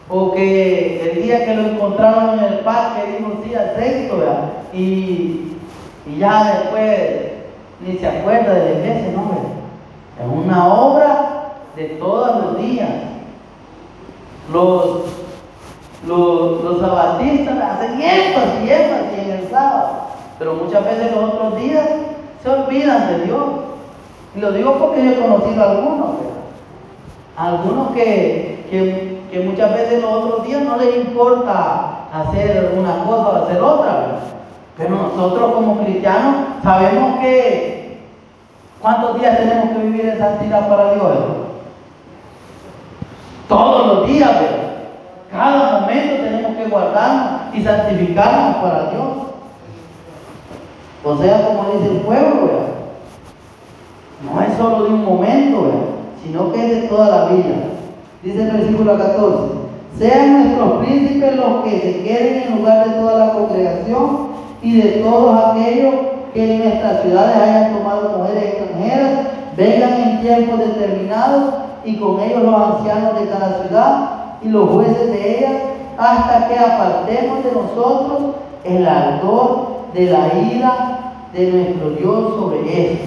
O 0.09 0.33
que 0.33 1.13
el 1.13 1.23
día 1.23 1.45
que 1.45 1.55
lo 1.55 1.69
encontraron 1.69 2.39
en 2.39 2.45
el 2.47 2.59
parque 2.61 3.19
dijo 3.19 3.41
sí 3.45 3.55
acepto, 3.55 4.19
¿verdad? 4.19 4.45
Y, 4.73 5.45
ya 6.19 6.45
después 6.45 7.33
ni 7.81 7.99
se 7.99 8.09
acuerda 8.09 8.55
de 8.55 8.65
la 8.65 8.81
iglesia, 8.81 9.13
no. 9.15 9.59
Es 10.19 10.47
una 10.47 10.75
obra 10.75 11.28
de 11.79 11.85
todos 11.91 12.43
los 12.43 12.59
días. 12.59 12.91
Los, 14.53 15.03
los, 16.07 16.65
los 16.65 16.81
sabatistas 16.81 17.57
hacen 17.57 18.01
énfasis 18.01 18.65
y 18.65 18.71
énfasis 18.71 19.19
en 19.19 19.31
el 19.31 19.51
sábado, 19.51 19.89
pero 20.39 20.55
muchas 20.55 20.85
veces 20.85 21.15
los 21.15 21.25
otros 21.33 21.57
días 21.61 21.87
se 22.43 22.49
olvidan 22.49 23.07
de 23.09 23.25
Dios. 23.27 23.43
Y 24.35 24.41
lo 24.41 24.53
digo 24.53 24.75
porque 24.79 25.05
yo 25.05 25.11
he 25.13 25.21
conocido 25.21 25.63
a 25.63 25.71
algunos, 25.71 26.09
algunos 27.37 27.93
que, 27.93 28.67
que, 28.71 29.41
muchas 29.41 29.73
veces 29.73 30.03
los 30.03 30.13
otros 30.13 30.47
días 30.47 30.63
no 30.63 30.77
les 30.77 30.97
importa 30.97 32.09
hacer 32.13 32.75
una 32.77 33.05
cosa 33.05 33.29
o 33.29 33.45
hacer 33.45 33.63
otra, 33.63 34.19
pero 34.77 34.91
nosotros 34.91 35.53
como 35.53 35.79
cristianos 35.85 36.35
sabemos 36.63 37.21
que 37.21 37.99
cuántos 38.81 39.21
días 39.21 39.39
tenemos 39.39 39.71
que 39.71 39.85
vivir 39.85 40.07
en 40.07 40.19
santidad 40.19 40.69
para 40.69 40.95
Dios. 40.95 41.48
Todos 43.49 43.87
los 43.87 44.07
días, 44.07 44.31
cada 45.31 45.81
momento 45.81 46.23
tenemos 46.23 46.55
que 46.55 46.67
guardarnos 46.67 47.55
y 47.55 47.63
santificarnos 47.63 48.57
para 48.57 48.91
Dios. 48.91 49.09
O 51.03 51.17
sea, 51.17 51.47
como 51.47 51.73
dice 51.73 51.95
el 51.95 52.01
pueblo, 52.03 52.51
no 54.23 54.43
es 54.43 54.55
solo 54.59 54.85
de 54.85 54.91
un 54.91 55.05
momento, 55.05 55.71
sino 56.23 56.53
que 56.53 56.61
es 56.61 56.83
de 56.83 56.89
toda 56.89 57.09
la 57.09 57.25
vida. 57.33 57.55
Dice 58.23 58.43
el 58.43 58.51
versículo 58.51 58.99
14, 58.99 59.39
sean 59.99 60.43
nuestros 60.43 60.85
príncipes 60.85 61.37
los 61.37 61.65
que 61.65 61.71
se 61.71 62.03
queden 62.03 62.43
en 62.43 62.59
lugar 62.59 62.87
de 62.87 62.97
toda 62.97 63.27
la 63.27 63.33
congregación 63.33 64.29
y 64.61 64.81
de 64.81 64.89
todos 65.03 65.45
aquellos 65.45 65.95
que 66.35 66.55
en 66.55 66.65
nuestras 66.65 67.03
ciudades 67.03 67.37
hayan 67.37 67.79
tomado 67.79 68.19
mujeres 68.19 68.45
extranjeras, 68.45 69.21
vengan 69.57 69.93
en 70.03 70.21
tiempos 70.21 70.59
determinados 70.59 71.55
y 71.89 71.97
con 71.97 72.21
ellos 72.21 72.43
los 72.43 72.55
ancianos 72.55 73.19
de 73.19 73.29
cada 73.29 73.63
ciudad 73.63 74.11
y 74.43 74.49
los 74.49 74.69
jueces 74.69 75.11
de 75.11 75.39
ellas, 75.39 75.63
hasta 75.97 76.47
que 76.47 76.59
apartemos 76.59 77.43
de 77.43 77.53
nosotros 77.53 78.35
el 78.65 78.87
ardor 78.87 79.87
de 79.95 80.05
la 80.05 80.35
ira 80.35 80.99
de 81.33 81.51
nuestro 81.51 81.91
Dios 81.91 82.35
sobre 82.35 82.93
esto. 82.93 83.05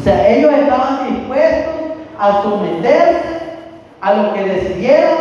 O 0.00 0.02
sea, 0.02 0.28
ellos 0.28 0.52
estaban 0.52 1.08
dispuestos 1.08 1.74
a 2.18 2.42
someterse 2.42 3.22
a 4.00 4.14
lo 4.14 4.34
que 4.34 4.42
decidieron, 4.42 5.16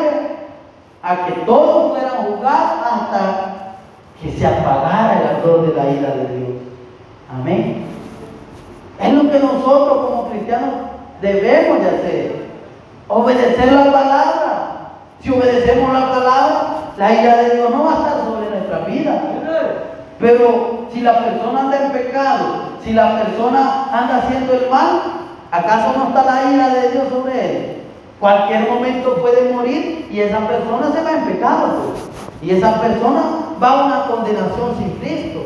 a 1.04 1.26
que 1.28 1.32
todos 1.46 1.92
fueran 1.92 2.26
juzgados 2.26 2.80
hasta 2.84 3.76
que 4.20 4.32
se 4.32 4.48
apagara 4.48 5.20
el 5.22 5.36
ardor 5.36 5.68
de 5.68 5.76
la 5.76 5.90
ira 5.92 6.10
de 6.16 6.38
Dios. 6.38 6.50
Amén. 7.32 7.86
Es 9.00 9.14
lo 9.14 9.30
que 9.32 9.40
nosotros 9.40 10.08
como 10.08 10.30
cristianos 10.30 10.93
debemos 11.24 11.80
de 11.80 11.88
hacer. 11.88 12.44
Obedecer 13.08 13.72
la 13.72 13.92
palabra. 13.92 14.70
Si 15.22 15.30
obedecemos 15.30 15.94
la 15.94 16.12
palabra, 16.12 16.62
la 16.98 17.14
ira 17.14 17.38
de 17.38 17.56
Dios 17.56 17.70
no 17.72 17.86
va 17.86 17.92
a 17.92 17.96
estar 17.96 18.26
sobre 18.26 18.50
nuestra 18.50 18.80
vida. 18.80 19.22
Pero 20.20 20.88
si 20.92 21.00
la 21.00 21.24
persona 21.24 21.62
anda 21.62 21.86
en 21.86 21.92
pecado, 21.92 22.46
si 22.84 22.94
la 22.94 23.24
persona 23.24 23.88
anda 23.92 24.18
haciendo 24.18 24.54
el 24.54 24.70
mal, 24.70 25.02
¿acaso 25.52 25.94
no 25.98 26.10
está 26.10 26.24
la 26.24 26.52
ira 26.52 26.70
de 26.70 26.92
Dios 26.92 27.06
sobre 27.10 27.34
él? 27.34 27.78
Cualquier 28.20 28.70
momento 28.70 29.16
puede 29.16 29.52
morir 29.54 30.08
y 30.12 30.20
esa 30.20 30.40
persona 30.40 30.92
se 30.94 31.04
va 31.04 31.12
en 31.12 31.26
pecado. 31.26 31.94
Y 32.42 32.52
esa 32.52 32.82
persona 32.82 33.22
va 33.62 33.70
a 33.70 33.86
una 33.86 34.06
condenación 34.08 34.76
sin 34.78 34.92
Cristo. 35.00 35.46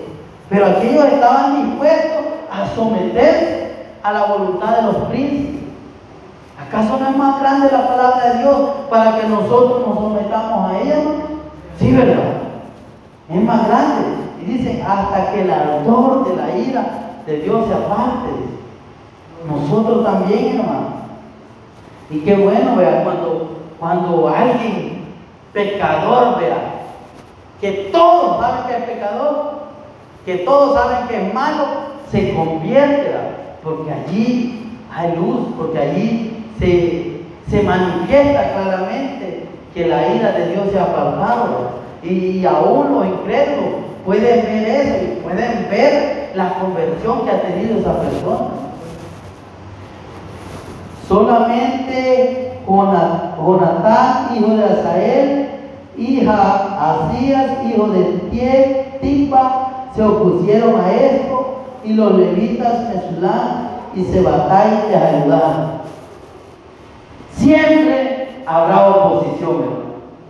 Pero 0.50 0.66
aquellos 0.66 1.06
estaban 1.06 1.68
dispuestos 1.68 2.26
a 2.52 2.68
someterse 2.76 3.68
a 4.02 4.14
la 4.14 4.24
voluntad 4.24 4.78
de 4.78 4.82
los 4.84 4.96
príncipes. 5.10 5.67
¿Acaso 6.68 6.98
no 7.00 7.10
es 7.10 7.16
más 7.16 7.40
grande 7.40 7.70
la 7.72 7.88
palabra 7.88 8.30
de 8.30 8.40
Dios 8.40 8.60
para 8.90 9.18
que 9.18 9.28
nosotros 9.28 9.88
nos 9.88 10.00
sometamos 10.00 10.70
a 10.70 10.80
ella? 10.82 10.96
Sí, 11.80 11.94
¿verdad? 11.94 12.42
Es 13.30 13.42
más 13.42 13.68
grande. 13.68 14.04
Y 14.42 14.46
dice, 14.46 14.84
hasta 14.86 15.32
que 15.32 15.42
el 15.44 15.52
ardor 15.52 16.28
de 16.28 16.36
la 16.36 16.58
ira 16.58 16.86
de 17.26 17.40
Dios 17.40 17.68
se 17.68 17.74
aparte. 17.74 18.30
Nosotros 19.48 20.04
también, 20.04 20.60
hermano. 20.60 20.98
Y 22.10 22.20
qué 22.20 22.36
bueno, 22.36 22.76
vea, 22.76 23.04
cuando, 23.04 23.60
cuando 23.80 24.28
alguien 24.28 25.06
pecador, 25.54 26.38
vea, 26.38 26.58
que 27.62 27.90
todos 27.94 28.42
saben 28.42 28.66
que 28.68 28.78
es 28.78 28.84
pecador, 28.84 29.52
que 30.26 30.36
todos 30.40 30.74
saben 30.74 31.08
que 31.08 31.28
es 31.28 31.34
malo, 31.34 31.66
se 32.12 32.34
convierte, 32.34 33.12
porque 33.64 33.92
allí 33.92 34.80
hay 34.94 35.16
luz, 35.16 35.40
porque 35.58 35.80
allí 35.80 36.37
se, 36.60 37.64
manifiesta 37.64 38.54
claramente 38.54 39.48
que 39.74 39.88
la 39.88 40.16
ira 40.16 40.32
de 40.32 40.52
Dios 40.52 40.72
se 40.72 40.80
ha 40.80 40.84
apartado. 40.84 41.88
Y 42.04 42.46
aún 42.46 42.94
los 42.94 43.06
incrédulos 43.06 43.82
pueden 44.06 44.46
ver 44.46 44.68
eso 44.68 45.04
y 45.04 45.22
pueden 45.22 45.68
ver 45.70 46.32
la 46.36 46.54
conversión 46.60 47.26
que 47.26 47.32
ha 47.32 47.42
tenido 47.42 47.80
esa 47.80 48.00
persona. 48.00 48.50
Solamente 51.08 52.48
Jonatán, 52.68 54.36
hijo 54.36 54.56
de 54.56 54.64
Asael, 54.66 55.50
hija 55.98 57.10
Asías, 57.10 57.52
hijo 57.66 57.88
de 57.88 59.00
Tipa, 59.02 59.90
se 59.96 60.04
opusieron 60.04 60.80
a 60.80 60.92
esto 60.92 61.62
y 61.84 61.94
los 61.94 62.14
levitas 62.14 62.90
Mesulán 62.90 63.70
y 63.96 64.04
Sebatai 64.04 64.90
les 64.90 65.02
ayudaron. 65.02 65.78
Siempre 67.38 68.44
habrá 68.46 68.88
oposición. 68.88 69.88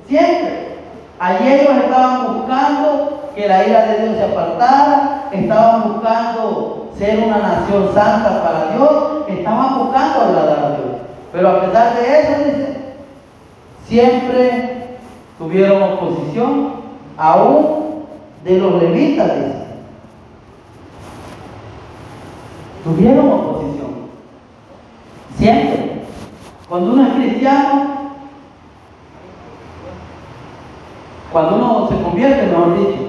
Siempre. 0.07 0.77
Allí 1.19 1.47
ellos 1.47 1.83
estaban 1.83 2.37
buscando 2.37 3.31
que 3.35 3.47
la 3.47 3.67
ira 3.67 3.85
de 3.85 4.03
Dios 4.03 4.17
se 4.17 4.23
apartara, 4.23 5.29
estaban 5.31 5.93
buscando 5.93 6.91
ser 6.97 7.19
una 7.19 7.37
nación 7.37 7.89
santa 7.93 8.43
para 8.43 8.71
Dios, 8.71 9.27
estaban 9.27 9.79
buscando 9.79 10.21
agradar 10.21 10.59
a 10.59 10.69
Dios. 10.69 11.01
Pero 11.31 11.49
a 11.49 11.61
pesar 11.61 11.95
de 11.95 12.19
eso, 12.19 12.33
siempre 13.87 14.97
tuvieron 15.37 15.83
oposición, 15.83 16.73
aún 17.17 18.05
de 18.43 18.57
los 18.57 18.81
levitas, 18.81 19.35
dice. 19.35 19.67
Tuvieron 22.83 23.31
oposición. 23.31 23.89
Siempre. 25.37 25.86
Cuando 26.69 26.93
uno 26.93 27.03
es 27.03 27.13
cristiano, 27.13 27.81
cuando 31.31 31.55
uno 31.55 31.87
se 31.87 32.01
convierte, 32.01 32.47
mejor 32.47 32.77
dicho, 32.77 32.99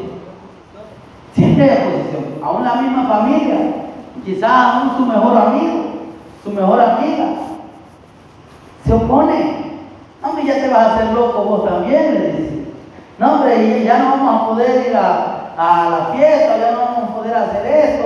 siempre 1.35 1.71
hay 1.71 1.89
oposición. 1.89 2.25
Aún 2.43 2.65
la 2.65 2.75
misma 2.77 3.05
familia, 3.09 3.57
quizás 4.25 4.51
aún 4.51 4.97
su 4.97 5.07
mejor 5.07 5.37
amigo, 5.37 5.85
su 6.45 6.51
mejor 6.51 6.81
amiga, 6.81 7.25
se 8.85 8.93
opone. 8.93 9.59
No, 10.23 10.29
hombre, 10.29 10.45
ya 10.45 10.55
te 10.55 10.69
vas 10.69 10.79
a 10.79 10.95
hacer 10.95 11.15
loco 11.15 11.43
vos 11.43 11.65
también, 11.65 12.15
le 12.15 12.33
dice. 12.33 12.65
No, 13.19 13.35
hombre, 13.35 13.83
ya 13.83 13.99
no 13.99 14.11
vamos 14.11 14.35
a 14.35 14.47
poder 14.51 14.87
ir 14.89 14.97
a, 14.97 15.55
a 15.57 15.91
la 15.91 16.15
fiesta, 16.15 16.59
ya 16.59 16.73
no 16.73 16.79
vamos 16.79 17.11
a 17.11 17.15
poder 17.15 17.35
hacer 17.35 17.67
esto. 17.67 18.05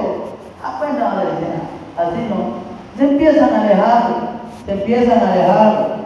Ah, 0.64 0.76
pues 0.78 0.92
no, 0.94 1.16
le 1.16 1.30
dicen, 1.32 1.62
así 1.98 2.26
no. 2.30 2.62
Se 2.96 3.10
empiezan 3.10 3.54
a 3.54 3.60
alejar 3.62 4.31
se 4.64 4.72
empiezan 4.72 5.18
a 5.18 5.32
alejar. 5.32 5.96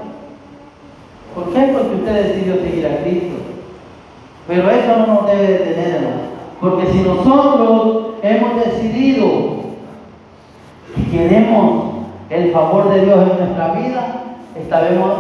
¿Por 1.34 1.52
qué? 1.52 1.61
Porque 1.72 1.94
usted 1.96 2.24
decidió 2.24 2.57
seguir 2.57 2.86
a 2.86 3.02
Cristo. 3.02 3.36
Pero 4.48 4.70
eso 4.70 4.96
no 4.96 5.07
nos 5.07 5.26
debe 5.26 5.46
detener, 5.48 6.00
Porque 6.61 6.86
si 6.86 7.00
nosotros 7.00 8.14
hemos 8.22 8.64
decidido 8.64 9.26
que 10.94 11.11
queremos 11.11 11.96
el 12.30 12.52
favor 12.52 12.90
de 12.90 13.04
Dios 13.04 13.18
en 13.30 13.38
nuestra 13.38 13.72
vida, 13.72 14.16
estemos, 14.54 15.14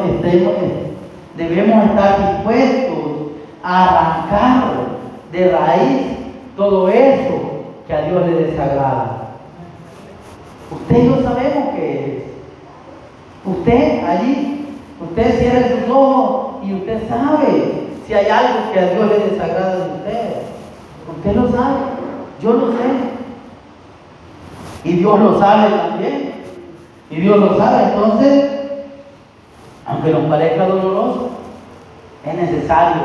debemos 1.36 1.84
estar 1.90 2.18
dispuestos 2.18 2.96
a 3.62 3.84
arrancar 3.84 4.64
de 5.32 5.50
raíz 5.50 6.06
todo 6.56 6.88
eso 6.88 7.64
que 7.86 7.92
a 7.92 8.02
Dios 8.02 8.26
le 8.26 8.34
desagrada. 8.44 9.28
Usted 10.70 10.96
y 10.96 11.22
sabemos 11.22 11.74
que 11.74 12.04
es. 12.18 12.25
Usted 13.46 14.04
allí, 14.04 14.66
usted 15.00 15.38
cierra 15.38 15.68
sus 15.68 15.94
ojos 15.94 16.64
y 16.64 16.74
usted 16.74 17.08
sabe 17.08 17.86
si 18.06 18.12
hay 18.12 18.26
algo 18.26 18.72
que 18.72 18.80
a 18.80 18.90
Dios 18.90 19.08
le 19.08 19.18
desagrada 19.30 19.76
de 19.76 19.92
usted. 19.92 20.36
Usted 21.16 21.36
lo 21.36 21.50
sabe, 21.50 21.78
yo 22.42 22.52
lo 22.52 22.72
sé. 22.72 23.16
Y 24.84 24.92
Dios 24.94 25.20
lo 25.20 25.38
sabe 25.38 25.76
también. 25.76 26.32
Y 27.10 27.16
Dios 27.16 27.38
lo 27.38 27.56
sabe. 27.56 27.84
Entonces, 27.84 28.50
aunque 29.86 30.10
nos 30.10 30.24
parezca 30.24 30.66
doloroso, 30.66 31.30
es 32.24 32.34
necesario 32.34 33.02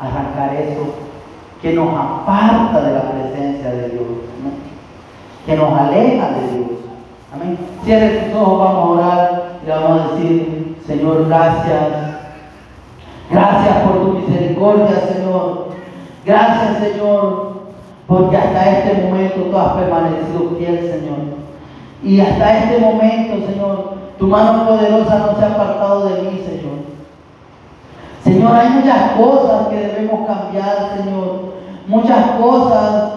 arrancar 0.00 0.54
eso 0.56 0.94
que 1.62 1.72
nos 1.72 1.88
aparta 1.88 2.82
de 2.82 2.92
la 2.92 3.02
presencia 3.10 3.70
de 3.70 3.88
Dios, 3.90 4.04
que 5.46 5.56
nos 5.56 5.78
aleja 5.78 6.30
de 6.30 6.48
Dios. 6.50 6.70
Amén. 7.32 7.58
Cierre 7.84 8.26
tus 8.26 8.34
ojos, 8.34 8.58
vamos 8.58 8.84
a 8.84 8.90
orar 8.90 9.43
y 9.64 9.70
vamos 9.70 10.00
a 10.00 10.14
decir, 10.14 10.76
Señor, 10.86 11.26
gracias. 11.26 12.14
Gracias 13.30 13.76
por 13.78 14.00
tu 14.00 14.18
misericordia, 14.18 15.00
Señor. 15.08 15.68
Gracias, 16.26 16.78
Señor, 16.78 17.52
porque 18.06 18.36
hasta 18.36 18.70
este 18.70 19.02
momento 19.02 19.42
tú 19.50 19.58
has 19.58 19.72
permanecido 19.72 20.50
fiel, 20.58 20.80
Señor. 20.80 21.44
Y 22.02 22.20
hasta 22.20 22.58
este 22.58 22.78
momento, 22.78 23.46
Señor, 23.46 23.94
tu 24.18 24.26
mano 24.26 24.66
poderosa 24.66 25.18
no 25.18 25.38
se 25.38 25.44
ha 25.44 25.48
apartado 25.48 26.08
de 26.08 26.22
mí, 26.22 26.42
Señor. 26.44 26.84
Señor, 28.22 28.56
hay 28.56 28.68
muchas 28.70 29.12
cosas 29.12 29.68
que 29.68 29.76
debemos 29.76 30.26
cambiar, 30.26 30.96
Señor. 30.96 31.54
Muchas 31.86 32.30
cosas, 32.32 33.12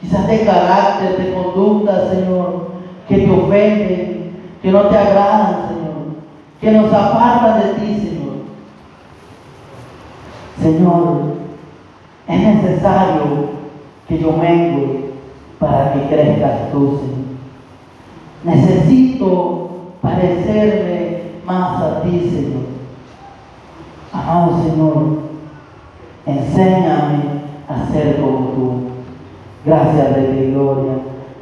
quizás 0.00 0.26
de 0.26 0.44
carácter, 0.44 1.16
de 1.16 1.34
conducta, 1.34 2.10
Señor, 2.10 2.70
que 3.08 3.18
te 3.18 3.30
ofenden, 3.30 4.19
que 4.62 4.70
no 4.70 4.82
te 4.88 4.96
agradan, 4.96 5.68
Señor, 5.68 5.90
que 6.60 6.70
nos 6.72 6.92
apartan 6.92 7.60
de 7.60 7.74
ti, 7.74 8.00
Señor. 8.00 8.34
Señor, 10.60 11.20
es 12.28 12.40
necesario 12.40 13.50
que 14.06 14.18
yo 14.18 14.32
mengue 14.32 15.12
para 15.58 15.92
que 15.92 16.08
crezcas 16.08 16.70
tú, 16.72 17.00
Señor. 17.00 17.20
Necesito 18.44 19.70
parecerme 20.02 21.22
más 21.46 21.82
a 21.82 22.02
ti, 22.02 22.30
Señor. 22.30 22.70
Amado 24.12 24.62
Señor, 24.62 25.02
enséñame 26.26 27.40
a 27.68 27.92
ser 27.92 28.20
como 28.20 28.38
tú. 28.48 28.72
Gracias 29.64 30.14
ti, 30.14 30.50
gloria. 30.52 30.94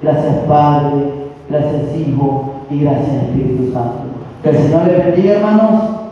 Gracias 0.03 0.37
Padre, 0.47 1.31
gracias 1.49 1.97
Hijo 1.97 2.58
y 2.71 2.81
gracias 2.81 3.23
Espíritu 3.25 3.73
Santo. 3.73 4.03
Que 4.43 4.51
el 4.51 4.57
Señor 4.57 4.87
le 4.87 4.99
bendiga, 4.99 5.35
hermanos. 5.35 6.08